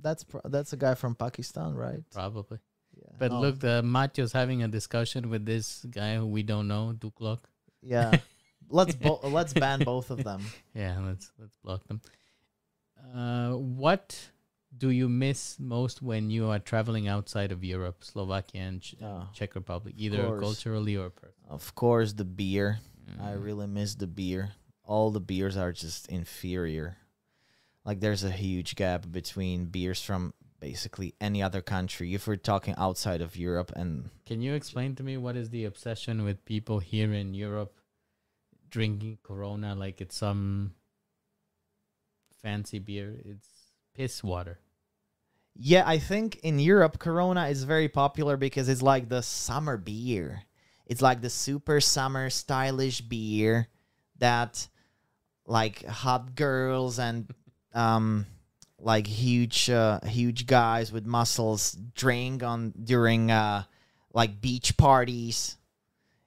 [0.00, 2.00] That's pro- that's a guy from Pakistan, right?
[2.12, 2.58] Probably.
[2.96, 3.12] Yeah.
[3.18, 6.94] But Oh, look, the Matthew's having a discussion with this guy who we don't know,
[6.96, 7.40] Duklok.
[7.82, 8.18] yeah.
[8.70, 10.42] let's bo- let's ban both of them.
[10.74, 12.00] Yeah, let's let's block them.
[13.14, 14.18] Uh, what
[14.76, 19.28] do you miss most when you are traveling outside of Europe, Slovakia and Ch- Oh,
[19.32, 21.48] Czech Republic, either culturally or personally?
[21.48, 22.80] of course, the beer.
[23.20, 23.44] I Mm.
[23.44, 24.52] really miss the beer.
[24.82, 26.96] All the beers are just inferior.
[27.84, 32.14] Like there's a huge gap between beers from basically any other country.
[32.14, 35.64] If we're talking outside of Europe and Can you explain to me what is the
[35.64, 37.78] obsession with people here in Europe
[38.68, 40.74] drinking Corona like it's some
[42.42, 43.14] fancy beer?
[43.24, 43.48] It's
[43.94, 44.58] piss water.
[45.58, 50.42] Yeah, I think in Europe Corona is very popular because it's like the summer beer.
[50.86, 53.68] It's like the super summer stylish beer
[54.18, 54.68] that
[55.46, 57.32] like hot girls and
[57.74, 58.26] um
[58.78, 63.64] like huge uh, huge guys with muscles drink on during uh
[64.12, 65.56] like beach parties.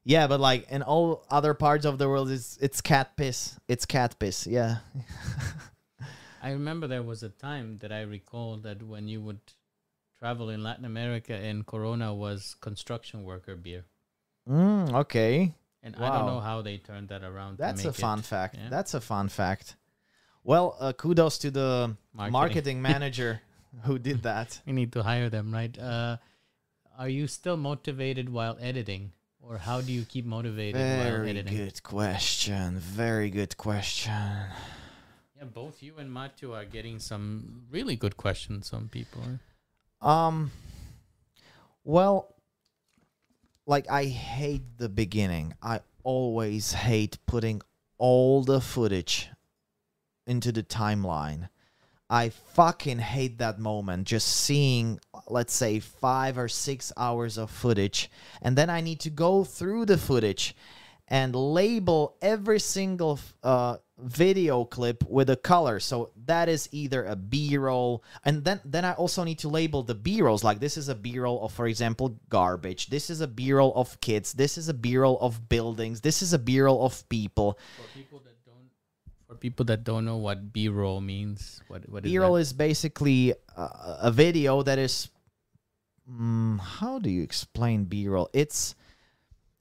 [0.03, 3.59] Yeah, but like in all other parts of the world it's it's cat piss.
[3.67, 4.47] It's cat piss.
[4.47, 4.77] Yeah.
[6.41, 9.39] I remember there was a time that I recall that when you would
[10.19, 13.85] travel in Latin America and Corona was construction worker beer.
[14.47, 15.53] Mm, okay.
[15.81, 17.57] And I don't know how they turned that around.
[17.57, 18.55] to That's a fun it fact.
[18.55, 18.69] yeah.
[18.69, 19.77] That's a fun fact.
[20.43, 22.31] Well, uh, kudos to the Marketing.
[22.31, 23.41] marketing manager
[23.83, 24.59] who did that.
[24.65, 25.77] We need to hire them, right?
[25.77, 26.17] Uh,
[26.97, 29.11] are you still motivated while editing,
[29.41, 31.45] or how do you keep motivated while editing?
[31.45, 32.77] Very good question.
[32.79, 34.13] Very good question.
[35.39, 38.67] Yeah, both you and Matu are getting some really good questions.
[38.67, 39.21] Some people.
[40.01, 40.51] Um
[41.83, 42.35] well
[43.65, 45.53] like I hate the beginning.
[45.61, 47.61] I always hate putting
[47.97, 49.29] all the footage
[50.27, 51.47] into the timeline.
[52.09, 58.09] I fucking hate that moment just seeing let's say 5 or 6 hours of footage
[58.41, 60.55] and then I need to go through the footage
[61.07, 65.79] and label every single uh, video clip with a color.
[65.79, 69.95] So that is either a B-roll, and then then I also need to label the
[69.95, 70.43] B-rolls.
[70.43, 72.87] Like this is a B-roll of, for example, garbage.
[72.87, 74.33] This is a B-roll of kids.
[74.33, 76.01] This is a B-roll of buildings.
[76.01, 77.59] This is a B-roll of people.
[77.77, 78.69] For people that don't,
[79.27, 83.61] for people that don't know what B-roll means, what what is B-roll is basically a,
[84.03, 85.09] a video that is.
[86.09, 88.31] Mm, how do you explain B-roll?
[88.33, 88.73] It's,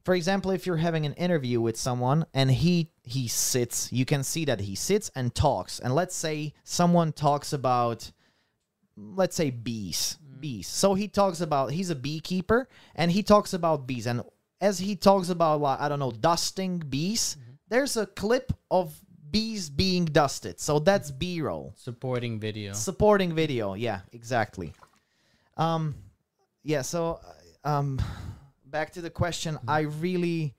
[0.09, 4.24] for example, if you're having an interview with someone and he he sits, you can
[4.24, 5.80] see that he sits and talks.
[5.80, 8.11] And let's say someone talks about,
[8.96, 10.66] let's say bees, bees.
[10.66, 14.22] So he talks about he's a beekeeper and he talks about bees and
[14.62, 17.36] as he talks about like I don't know dusting bees,
[17.68, 18.98] there's a clip of
[19.30, 20.59] bees being dusted.
[20.59, 21.74] So that's B-roll.
[21.76, 22.72] Supporting video.
[22.72, 23.74] Supporting video.
[23.74, 24.72] Yeah, exactly.
[25.59, 25.96] Um
[26.62, 27.20] yeah, so
[27.62, 28.00] um
[28.70, 30.54] back to the question, I really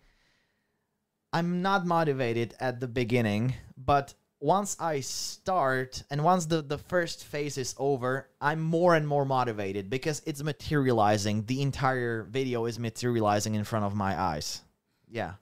[1.31, 7.25] I'm not motivated at the beginning, but once I start and once the, the first
[7.25, 11.45] phase is over, I'm more and more motivated because it's materializing.
[11.45, 14.61] The entire video is materializing in front of my eyes.
[15.09, 15.33] Yeah.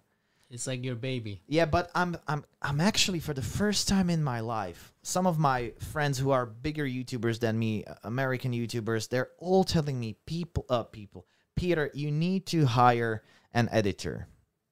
[0.49, 1.41] It's like your baby.
[1.47, 5.38] Yeah, but I'm I'm I'm actually for the first time in my life, some of
[5.38, 10.65] my friends who are bigger YouTubers than me, American YouTubers, they're all telling me people
[10.70, 11.28] uh people,
[11.58, 14.28] Peter, you need to hire an editor.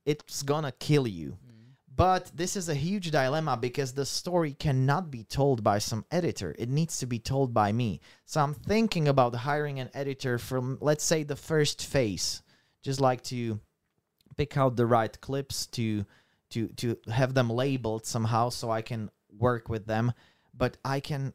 [0.05, 1.31] It's gonna kill you.
[1.31, 1.73] Mm.
[1.95, 6.55] But this is a huge dilemma because the story cannot be told by some editor.
[6.57, 8.01] It needs to be told by me.
[8.25, 12.43] So I'm thinking about hiring an editor from, let's say, the first phase.
[12.83, 13.59] Just like to
[14.37, 16.05] pick out the right clips to
[16.51, 20.13] to to have them labeled somehow so I can work with them.
[20.53, 21.33] But I can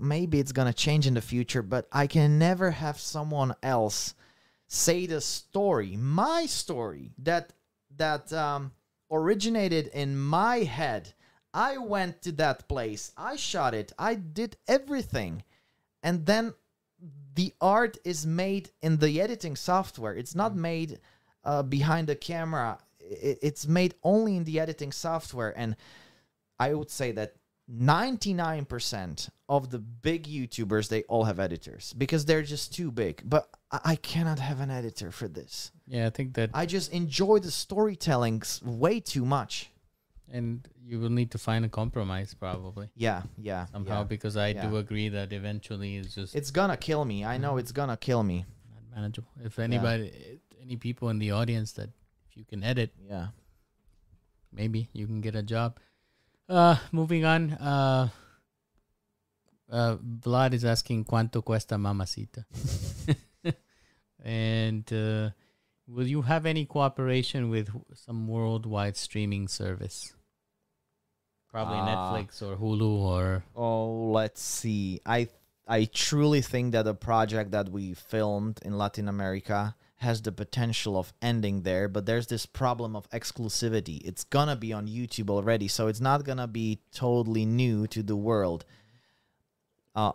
[0.00, 4.14] maybe it's gonna change in the future, but I can never have someone else
[4.74, 7.52] say the story, my story, that
[7.96, 8.72] that um
[9.10, 11.14] originated in my head.
[11.52, 13.12] I went to that place.
[13.16, 13.92] I shot it.
[13.96, 15.44] I did everything.
[16.02, 16.54] And then
[17.34, 20.14] the art is made in the editing software.
[20.14, 20.98] It's not made
[21.44, 22.78] uh, behind the camera.
[22.98, 25.56] It's made only in the editing software.
[25.56, 25.76] And
[26.58, 27.36] I would say that
[27.70, 33.22] 99% of the big YouTubers, they all have editors because they're just too big.
[33.24, 35.72] But I cannot have an editor for this.
[35.86, 39.70] Yeah, I think that, I just enjoy the storytelling way too much.
[40.30, 44.04] and you will need to find a compromise probably Yeah, yeah, somehow yeah.
[44.04, 47.24] because I do agree that eventually it's just It's gonna kill me.
[47.24, 47.60] I know mm.
[47.60, 48.44] it's gonna kill me.
[48.72, 49.30] not manageable.
[49.44, 51.90] If anybody, eh, any people in the audience that
[52.28, 53.28] if you can edit, Yeah.
[54.52, 55.78] maybe you can get a job.
[56.48, 57.52] Uh, moving on.
[57.52, 58.08] Uh,
[59.70, 62.44] uh, Vlad is asking cuánto cuesta mamacita,
[64.24, 65.30] and uh,
[65.88, 70.14] will you have any cooperation with some worldwide streaming service?
[71.50, 72.12] Probably Ah.
[72.14, 75.00] Netflix or Hulu or Oh, let's see.
[75.06, 75.28] I
[75.66, 79.74] I truly think that the project that we filmed in Latin America
[80.04, 84.00] has the potential of ending there, but there's this problem of exclusivity.
[84.04, 88.16] It's gonna be on YouTube already, so it's not gonna be totally new to the
[88.16, 88.64] world.
[89.94, 90.12] Uh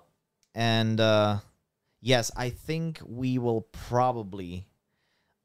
[0.55, 1.39] and uh
[2.01, 4.65] yes, I think we will probably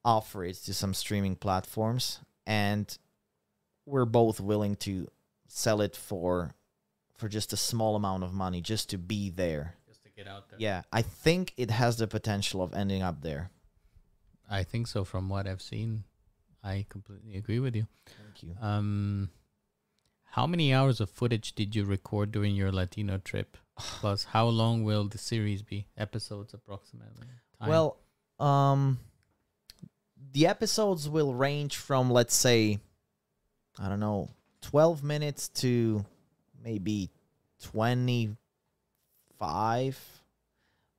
[0.05, 2.97] offer it to some streaming platforms and
[3.86, 5.09] we're both willing to
[5.49, 6.55] sell it for
[7.16, 9.76] for just a small amount of money just to be there.
[9.88, 10.59] just to get out there.
[10.61, 13.51] Yeah, I think it has the potential of ending up there.
[14.51, 15.05] I think so.
[15.05, 16.05] From what I've seen,
[16.62, 17.86] I completely agree with you.
[18.07, 18.57] Thank you.
[18.61, 19.30] Um,
[20.24, 23.57] how many hours of footage did you record during your Latino trip?
[23.78, 25.86] Plus, how long will the series be?
[25.97, 27.26] Episodes approximately.
[27.61, 27.68] Time?
[27.68, 27.97] Well,
[28.40, 28.99] um
[30.32, 32.80] the episodes will range from let's say
[33.78, 34.28] I don't know,
[34.62, 36.05] 12 minutes to
[36.62, 37.11] maybe
[37.62, 40.14] 25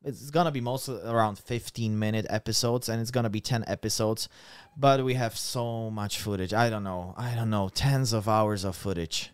[0.05, 4.29] it's gonna be mostly around 15 minute episodes and it's gonna be 10 episodes
[4.77, 8.63] but we have so much footage i don't know i don't know tens of hours
[8.63, 9.31] of footage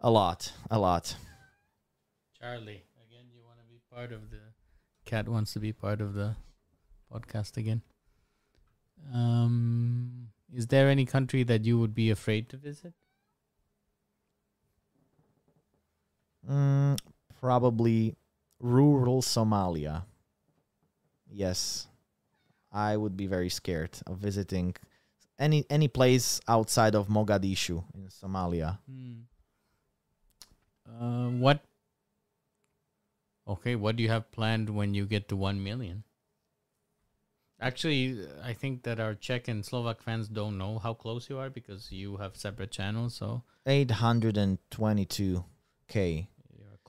[0.00, 1.16] a lot a lot
[2.40, 4.38] Charlie, again, you want to be part of the.
[5.04, 6.36] Cat wants to be part of the
[7.12, 7.82] podcast again.
[9.12, 12.94] Um, is there any country that you would be afraid to visit?
[16.50, 16.98] Mm,
[17.38, 18.16] probably
[18.60, 20.04] rural Somalia.
[21.30, 21.88] Yes,
[22.72, 24.76] I would be very scared of visiting
[25.38, 28.78] any any place outside of Mogadishu in Somalia.
[28.88, 29.26] Hmm.
[30.86, 31.64] Uh, what?
[33.48, 36.04] Okay, what do you have planned when you get to one million?
[37.60, 41.50] Actually, I think that our Czech and Slovak fans don't know how close you are
[41.50, 45.44] because you have separate channels, so 822k.
[45.92, 46.39] you're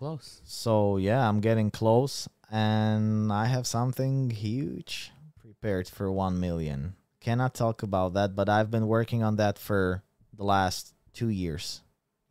[0.02, 0.42] close.
[0.44, 6.96] So yeah, I'm getting close, and I have something huge prepared for one million.
[7.20, 10.02] Cannot talk about that, but I've been working on that for
[10.36, 11.82] the last two years.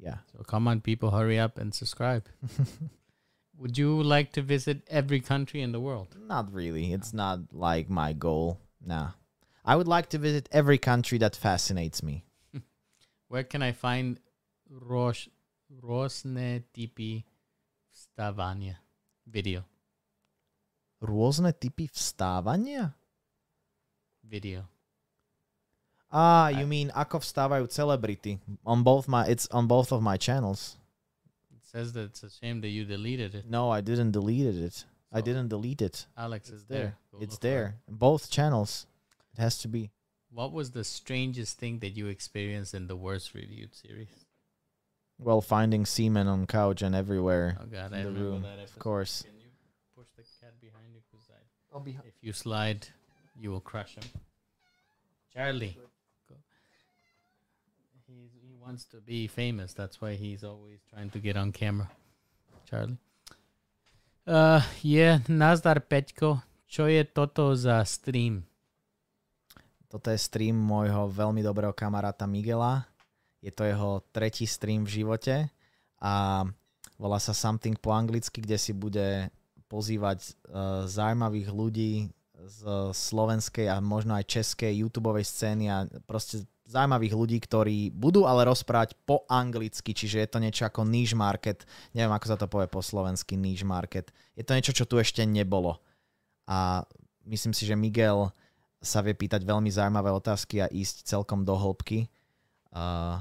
[0.01, 0.19] Yeah.
[0.33, 2.27] So come on, people, hurry up and subscribe.
[3.59, 6.17] Would you like to visit every country in the world?
[6.19, 6.93] Not really.
[6.93, 8.59] It's not like my goal.
[8.85, 9.11] Nah.
[9.65, 12.25] I would like to visit every country that fascinates me.
[13.29, 14.19] Where can I find
[14.71, 15.29] Rosh
[15.71, 17.25] Rosne Tipi
[18.13, 18.77] Stavania
[19.27, 19.65] video?
[21.01, 22.93] Rôzne typy vstávania?
[24.23, 24.69] Video.
[26.13, 28.39] Ah, you mean ako vstávajú celebrity.
[28.67, 30.77] On both my, it's on both of my channels.
[31.55, 33.47] It says that it's a shame that you deleted it.
[33.49, 34.85] No, I didn't delete it.
[35.13, 36.07] I didn't delete it.
[36.19, 36.99] Alex is there.
[37.15, 37.23] there.
[37.23, 37.51] It's look for it.
[37.51, 37.67] there.
[37.89, 38.87] Both channels.
[39.35, 39.91] It has to be.
[40.31, 44.27] What was the strangest thing that you experienced in the worst reviewed series?
[45.21, 47.61] Well, finding semen on couch and everywhere.
[47.61, 49.21] Oh God, In I the remember room, that of course.
[49.23, 49.53] Can you
[49.95, 51.03] push the cat behind you?
[51.13, 51.45] 'Cause I-
[51.77, 52.89] I'll be if you slide,
[53.37, 54.09] you will crush him.
[55.33, 56.35] Charlie, go.
[58.09, 59.73] He's, he wants to be famous.
[59.77, 61.91] That's why he's always trying to get on camera.
[62.69, 62.99] Charlie.
[64.27, 66.43] Uh, yeah, nazdar Peťko.
[66.67, 68.47] Čo je toto za stream?
[69.91, 72.87] Toto je stream môjho veľmi dobrého kamaráta Miguela.
[73.41, 75.49] Je to jeho tretí stream v živote
[76.01, 76.45] a
[77.01, 79.33] volá sa Something po anglicky, kde si bude
[79.71, 81.93] pozývať uh, zaujímavých ľudí
[82.41, 82.61] z
[82.93, 88.95] slovenskej a možno aj českej YouTube scény a proste zaujímavých ľudí, ktorí budú ale rozprávať
[89.03, 92.79] po anglicky, čiže je to niečo ako niche market, neviem ako sa to povie po
[92.79, 94.15] slovensky niche market.
[94.39, 95.83] Je to niečo, čo tu ešte nebolo.
[96.47, 96.87] A
[97.27, 98.31] myslím si, že Miguel
[98.81, 102.09] sa vie pýtať veľmi zaujímavé otázky a ísť celkom do hĺbky.
[102.73, 103.21] Uh,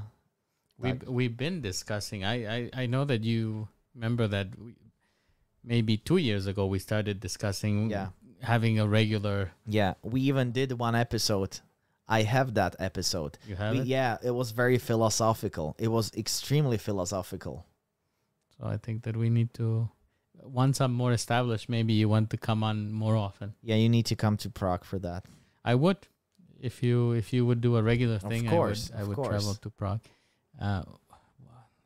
[0.78, 2.24] We've we've been discussing.
[2.24, 4.76] I I, I know that you remember that we,
[5.62, 8.10] maybe two years ago we started discussing Yeah.
[8.42, 9.52] having a regular.
[9.66, 11.60] yeah, we even did one episode.
[12.08, 13.38] I have that episode.
[13.46, 15.76] You have We- it, yeah, it was very philosophical.
[15.78, 17.66] It was extremely philosophical.
[18.58, 19.90] so I think that we need to.
[20.42, 23.54] Once I'm more established, maybe you want to come on more often.
[23.62, 25.26] Yeah, you need to come to Prague for that.
[25.66, 26.08] I would,
[26.62, 28.48] if you if you would do a regular Of thing.
[28.48, 29.18] course, I would.
[29.18, 30.02] I would travel to Prague.
[30.60, 30.84] Uh,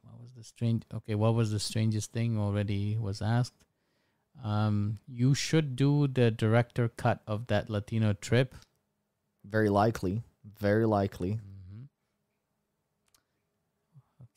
[0.02, 0.84] what was the strange?
[0.94, 3.66] Okay, what was the strangest thing already was asked.
[4.44, 8.56] Um, you should do the director cut of that Latino trip.
[9.46, 10.24] Very likely.
[10.60, 11.34] Very likely.
[11.34, 11.84] hmm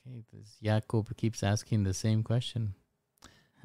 [0.09, 2.75] Okay, this Jakub keeps asking the same question.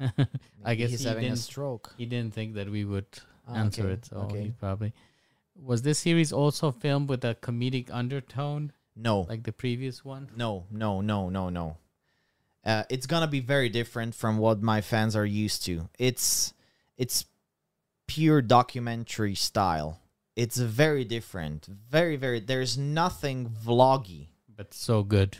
[0.64, 1.94] I guess he's he having a didn't- stroke.
[1.96, 3.06] He didn't think that we would
[3.46, 4.42] Ah, answer okay, it, so okay.
[4.44, 4.92] he probably.
[5.64, 9.20] Was this series also filmed with a comedic undertone No.
[9.28, 10.28] like the previous one?
[10.36, 11.76] No, no, no, no, no.
[12.64, 15.88] Uh, it's gonna be very different from what my fans are used to.
[15.98, 16.52] It's
[16.96, 17.26] it's
[18.06, 20.00] pure documentary style.
[20.36, 21.66] It's very different.
[21.66, 22.40] Very, very.
[22.40, 24.28] There's nothing vloggy.
[24.54, 25.38] But so good.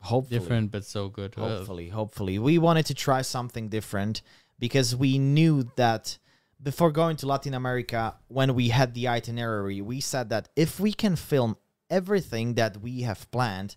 [0.00, 1.34] Hopefully, Different, but so good.
[1.34, 4.20] Hopefully, hopefully, we wanted to try something different
[4.58, 6.18] because we knew that
[6.64, 10.92] before going to Latin America, when we had the itinerary, we said that if we
[10.92, 11.56] can film
[11.90, 13.76] everything that we have planned,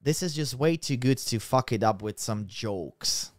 [0.00, 3.32] this is just way too good to fuck it up with some jokes,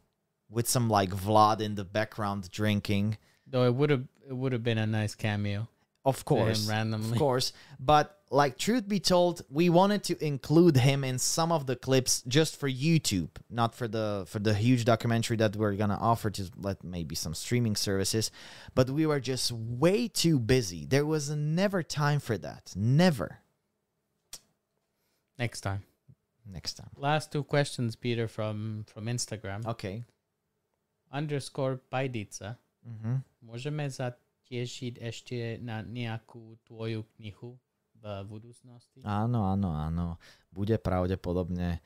[0.49, 3.17] with some like Vlad in the background drinking.
[3.47, 5.69] though it would have it would have been a nice cameo.
[6.05, 7.11] Of course, randomly.
[7.13, 7.51] of course.
[7.79, 12.21] But like, truth be told, we wanted to include him in some of the clips
[12.27, 16.43] just for YouTube, not for the for the huge documentary that we're gonna offer to
[16.57, 18.29] let maybe some streaming services.
[18.75, 20.85] But we were just way too busy.
[20.85, 22.73] There was never time for that.
[22.75, 23.39] Never.
[25.39, 25.81] Next time.
[26.45, 26.89] Next time.
[26.95, 29.65] Last two questions, Peter, from from Instagram.
[29.65, 30.03] Okay.
[31.11, 32.57] Underscore Pajdica.
[32.85, 33.15] Mm-hmm.
[33.49, 34.13] Môžeme sa
[34.55, 37.59] tešiť ešte na nejakú tvoju knihu
[37.99, 39.03] v budúcnosti?
[39.03, 40.15] Áno, áno, áno.
[40.47, 41.83] Bude pravdepodobne,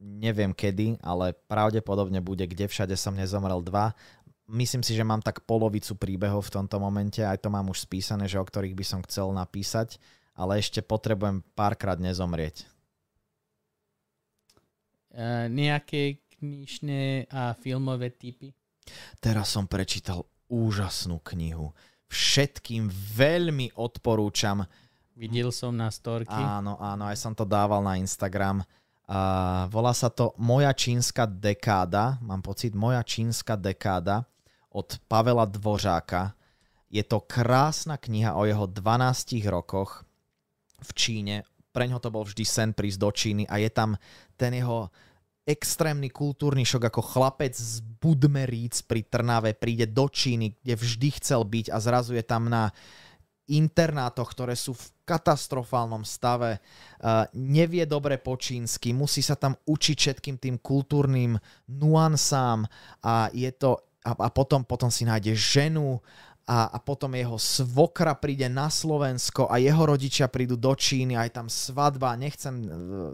[0.00, 4.48] neviem kedy, ale pravdepodobne bude, kde všade som nezomrel 2.
[4.52, 8.24] Myslím si, že mám tak polovicu príbehov v tomto momente, aj to mám už spísané,
[8.26, 10.00] že o ktorých by som chcel napísať,
[10.32, 12.64] ale ešte potrebujem párkrát nezomrieť.
[15.12, 18.56] Uh, nejaké knižné a filmové typy?
[19.22, 21.72] Teraz som prečítal úžasnú knihu.
[22.12, 24.68] Všetkým veľmi odporúčam.
[25.16, 26.36] Videl som na storky.
[26.36, 28.60] Áno, áno, aj som to dával na Instagram.
[29.08, 29.18] A
[29.72, 34.28] volá sa to Moja čínska dekáda, mám pocit, Moja čínska dekáda
[34.72, 36.36] od Pavela Dvořáka.
[36.92, 40.04] Je to krásna kniha o jeho 12 rokoch
[40.80, 41.34] v Číne.
[41.72, 43.96] Pre ňo to bol vždy sen prísť do Číny a je tam
[44.36, 44.92] ten jeho
[45.42, 51.42] extrémny kultúrny šok, ako chlapec z Budmeríc pri Trnave príde do Číny, kde vždy chcel
[51.42, 52.70] byť a zrazu je tam na
[53.50, 59.96] internátoch, ktoré sú v katastrofálnom stave, uh, nevie dobre po čínsky, musí sa tam učiť
[59.98, 61.36] všetkým tým kultúrnym
[61.66, 62.70] nuansám
[63.02, 66.02] a je to a, potom, potom si nájde ženu
[66.42, 71.34] a, a potom jeho svokra príde na Slovensko a jeho rodičia prídu do Číny, aj
[71.34, 72.68] tam svadba, nechcem uh,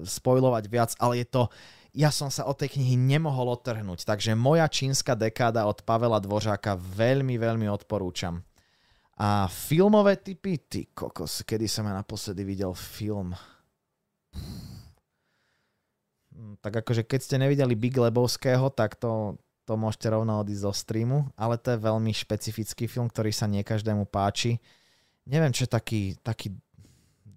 [0.05, 1.49] spojovať viac, ale je to,
[1.99, 4.07] ja som sa od tej knihy nemohol odtrhnúť.
[4.07, 8.47] Takže moja čínska dekáda od Pavela Dvořáka veľmi, veľmi odporúčam.
[9.19, 13.35] A filmové typy, ty kokos, kedy som ja naposledy videl film?
[16.31, 19.35] Hm, Tak akože keď ste nevideli Big Lebowského, tak to,
[19.67, 23.67] to môžete rovno odísť zo streamu, ale to je veľmi špecifický film, ktorý sa nie
[23.67, 24.63] každému páči.
[25.27, 26.55] Neviem, čo je taký, taký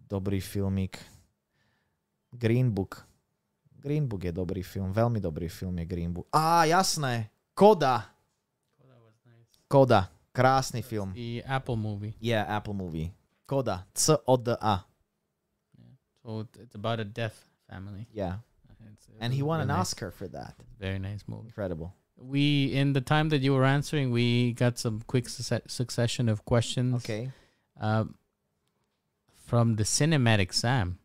[0.06, 1.02] dobrý filmík.
[2.30, 3.10] Green Book.
[3.82, 6.30] Green Book je dobrý film, veľmi dobrý film je Green Book.
[6.30, 7.28] Á, jasné,
[7.58, 8.06] CODA.
[9.68, 11.14] CODA, krásny film.
[11.16, 12.14] The Apple movie.
[12.20, 13.10] Yeah, Apple movie.
[13.48, 14.86] CODA, C-O-D-A.
[16.22, 17.34] So it's about a deaf
[17.66, 18.06] family.
[18.14, 18.45] Yeah,
[18.86, 19.90] It's, it and he won an nice.
[19.98, 20.53] Oscar for that.
[20.80, 21.49] Very nice movie.
[21.49, 21.95] Incredible.
[22.22, 26.45] We in the time that you were answering, we got some quick succe- succession of
[26.45, 27.02] questions.
[27.02, 27.32] Okay,
[27.82, 28.14] Um,
[29.49, 31.01] from the cinematic Sam.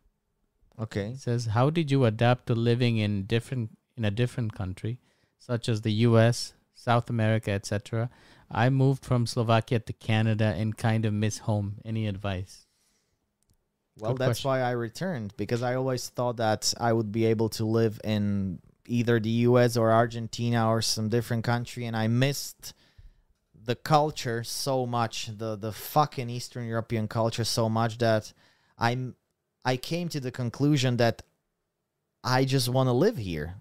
[0.79, 1.11] Okay.
[1.11, 4.99] It says, "How did you adapt to living in different in a different country,
[5.39, 8.09] such as the U.S., South America, etc.?
[8.49, 11.75] I moved from Slovakia to Canada and kind of miss home.
[11.85, 12.67] Any advice?"
[13.99, 17.49] Well, Good that's why I returned because I always thought that I would be able
[17.57, 22.73] to live in either the US or Argentina or some different country, and I missed
[23.65, 28.33] the culture so much, the the fucking Eastern European culture so much that
[28.77, 29.15] I'm
[29.67, 31.23] I came to the conclusion that
[32.23, 33.55] I just want to live here.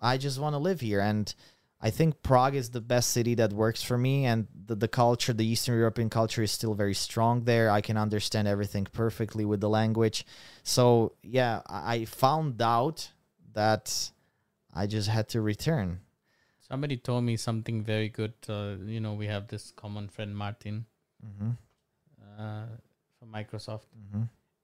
[0.00, 1.34] I just want to live here, and
[1.80, 5.32] I think Prague is the best city that works for me, and the, the culture,
[5.32, 7.70] the Eastern European culture, is still very strong there.
[7.78, 10.24] I can understand everything perfectly with the language.
[10.62, 13.10] So, yeah, I found out
[13.52, 14.12] that
[14.72, 16.00] I just had to return.
[16.60, 18.34] Somebody told me something very good.
[18.48, 20.86] Uh, you know, we have this common friend Martin
[21.26, 21.50] Mm-hmm.
[22.38, 22.66] uh,
[23.18, 24.22] from Microsoft, Mm-hmm.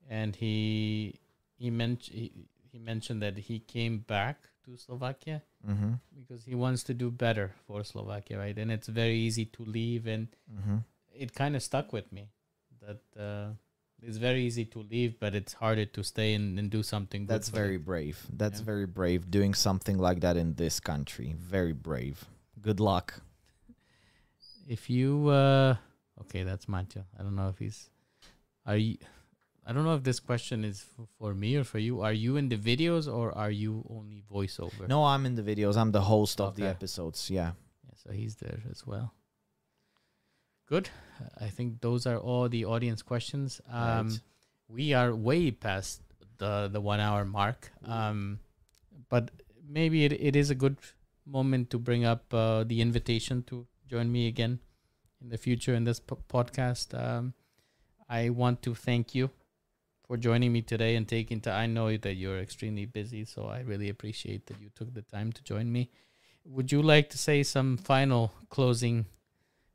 [0.08, 1.14] And he
[1.56, 2.32] he mentioned he,
[2.72, 5.94] he mentioned that he came back to Slovakia Mm-hmm.
[6.14, 8.54] because he wants to do better for Slovakia, right?
[8.56, 10.78] And it's very easy to leave, and Mm-hmm.
[11.10, 12.30] it kind of stuck with me
[12.86, 13.50] that uh,
[14.02, 17.26] it's very easy to leave, but it's harder to stay and, and do something.
[17.26, 17.84] That's very it.
[17.84, 18.22] brave.
[18.30, 18.66] That's Yeah.
[18.78, 21.34] very brave doing something like that in this country.
[21.34, 22.22] Very brave.
[22.62, 23.18] Good luck.
[24.68, 25.76] If you uh,
[26.26, 27.02] okay, that's Matthew.
[27.18, 27.90] I don't know if he's.
[28.66, 28.98] Are you?
[29.68, 32.00] I don't know if this question is f- for me or for you.
[32.00, 34.86] Are you in the videos or are you only voiceover?
[34.88, 35.76] No, I'm in the videos.
[35.76, 37.28] I'm the host of the episodes.
[37.30, 37.52] Yeah.
[37.84, 39.12] Yeah, so he's there as well.
[40.68, 40.88] Good.
[41.40, 43.60] I think those are all the audience questions.
[43.68, 44.20] Um, Right.
[44.68, 46.02] we are way past
[46.38, 47.72] the the one hour mark.
[47.84, 48.40] Um,
[49.08, 49.30] but
[49.68, 50.76] maybe it, it is a good
[51.24, 54.60] moment to bring up uh, the invitation to join me again
[55.20, 56.94] in the future in this po- podcast.
[56.94, 57.34] Um,
[58.08, 59.30] I want to thank you
[60.06, 61.54] for joining me today and taking time.
[61.54, 65.32] I know that you're extremely busy, so I really appreciate that you took the time
[65.32, 65.90] to join me.
[66.44, 69.06] Would you like to say some final closing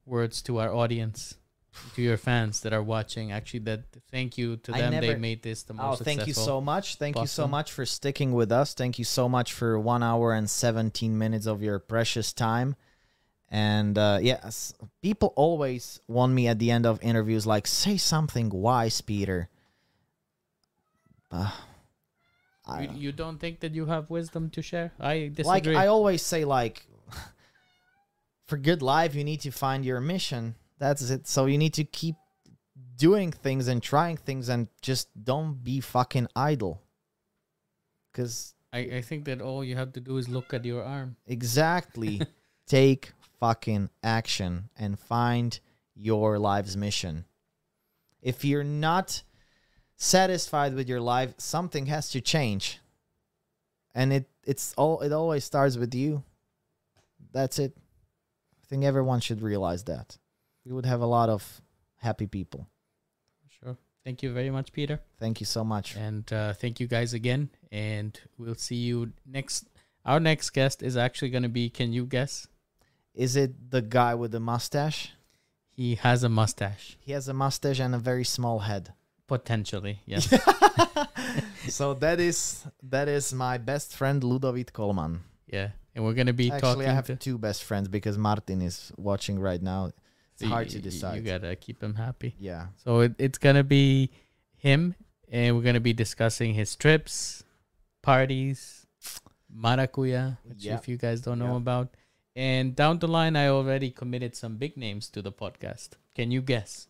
[0.05, 1.35] words to our audience?
[1.95, 3.31] to your fans that are watching.
[3.31, 4.99] Actually, that thank you to I them.
[5.01, 6.95] they made this the Oh, most thank you so much.
[6.95, 8.73] Thank you so much for sticking with us.
[8.73, 12.75] Thank you so much for one hour and 17 minutes of your precious time.
[13.49, 18.49] And uh, yes, people always want me at the end of interviews, like, say something
[18.49, 19.49] wise, Peter.
[21.31, 21.51] Uh,
[22.65, 24.91] I, You, you don't think that you have wisdom to share?
[24.99, 25.75] I like disagree.
[25.75, 26.85] I always say, like,
[28.47, 30.55] for good life, you need to find your mission.
[30.77, 31.27] That's it.
[31.27, 32.15] So you need to keep
[32.97, 36.81] doing things and trying things and just don't be fucking idle.
[38.11, 41.15] Because I, I think that all you have to do is look at your arm.
[41.25, 42.21] exactly
[42.67, 45.59] take fucking action and find
[45.95, 47.25] your life's mission.
[48.21, 49.23] If you're not
[50.01, 52.79] satisfied with your life, something has to change.
[53.93, 56.23] And it it's all it always starts with you.
[57.31, 57.73] That's it.
[57.77, 60.17] I think everyone should realize that.
[60.65, 61.61] We would have a lot of
[61.97, 62.67] happy people.
[63.47, 63.77] Sure.
[64.03, 64.99] Thank you very much, Peter.
[65.19, 65.95] Thank you so much.
[65.95, 67.49] And uh, thank you guys again.
[67.71, 69.67] And we'll see you next.
[70.03, 72.47] Our next guest is actually going to be, can you guess?
[73.13, 75.11] Is it the guy with the mustache?
[75.69, 76.97] He has a mustache.
[76.99, 78.93] He has a mustache and a very small head.
[79.31, 80.27] Potentially, yes.
[81.69, 85.19] so that is that is my best friend Ludovic Kolman.
[85.47, 85.69] yeah.
[85.95, 87.15] And we're going to be Actually, talking I have to.
[87.17, 89.91] two best friends because Martin is watching right now.
[90.35, 91.15] It's hard to y- y- decide.
[91.17, 92.33] You got to keep him happy.
[92.39, 92.67] yeah.
[92.83, 94.09] So it, it's going to be
[94.55, 94.95] him.
[95.27, 97.43] And we're going to be discussing his trips,
[98.01, 98.85] parties,
[99.53, 100.75] maracuya, which Yeah.
[100.75, 101.63] if you guys don't know Yeah.
[101.65, 101.87] about.
[102.35, 105.89] And down the line, I already committed some big names to the podcast.
[106.15, 106.87] Can you guess?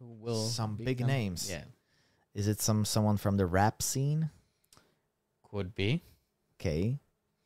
[0.00, 1.50] Who will Some big names.
[1.50, 1.64] Yeah,
[2.34, 4.30] Is it some someone from the rap scene?
[5.50, 6.02] could be.
[6.60, 6.98] Okay.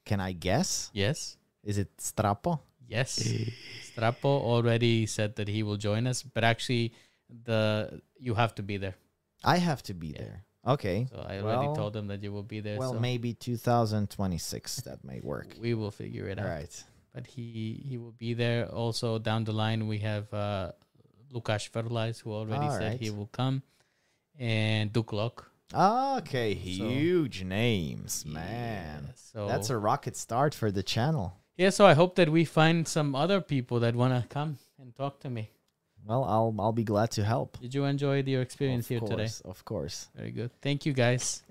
[0.05, 0.91] Can I guess?
[0.93, 1.37] Yes.
[1.63, 2.59] Is it Strapo?
[2.89, 3.23] Yes.
[3.95, 6.93] Strapo already said that he will join us, but actually
[7.45, 8.97] the you have to be there.
[9.45, 10.19] I have to be Yeah.
[10.19, 10.45] there.
[10.67, 11.07] Okay.
[11.11, 12.77] So I already Well- told him that you will be there.
[12.79, 15.55] Well, so maybe 2026 that may work.
[15.61, 16.51] we will figure it All out.
[16.51, 16.85] right.
[17.15, 18.67] But he he will be there.
[18.71, 20.73] Also down the line we have uh
[21.31, 23.63] Lukas Verlais who already said he will come.
[24.43, 25.45] And Duklok.
[25.73, 29.05] Okay, huge names, man.
[29.07, 31.39] Yeah, so That's a rocket start for the channel.
[31.57, 35.21] Yeah, so I hope that we find some other people that wanna come and talk
[35.21, 35.51] to me.
[36.05, 37.61] Well, I'll I'll be glad to help.
[37.61, 39.29] Did you enjoy your experience of here today?
[39.45, 40.09] Of course.
[40.17, 40.51] Very good.
[40.61, 41.45] Thank you guys.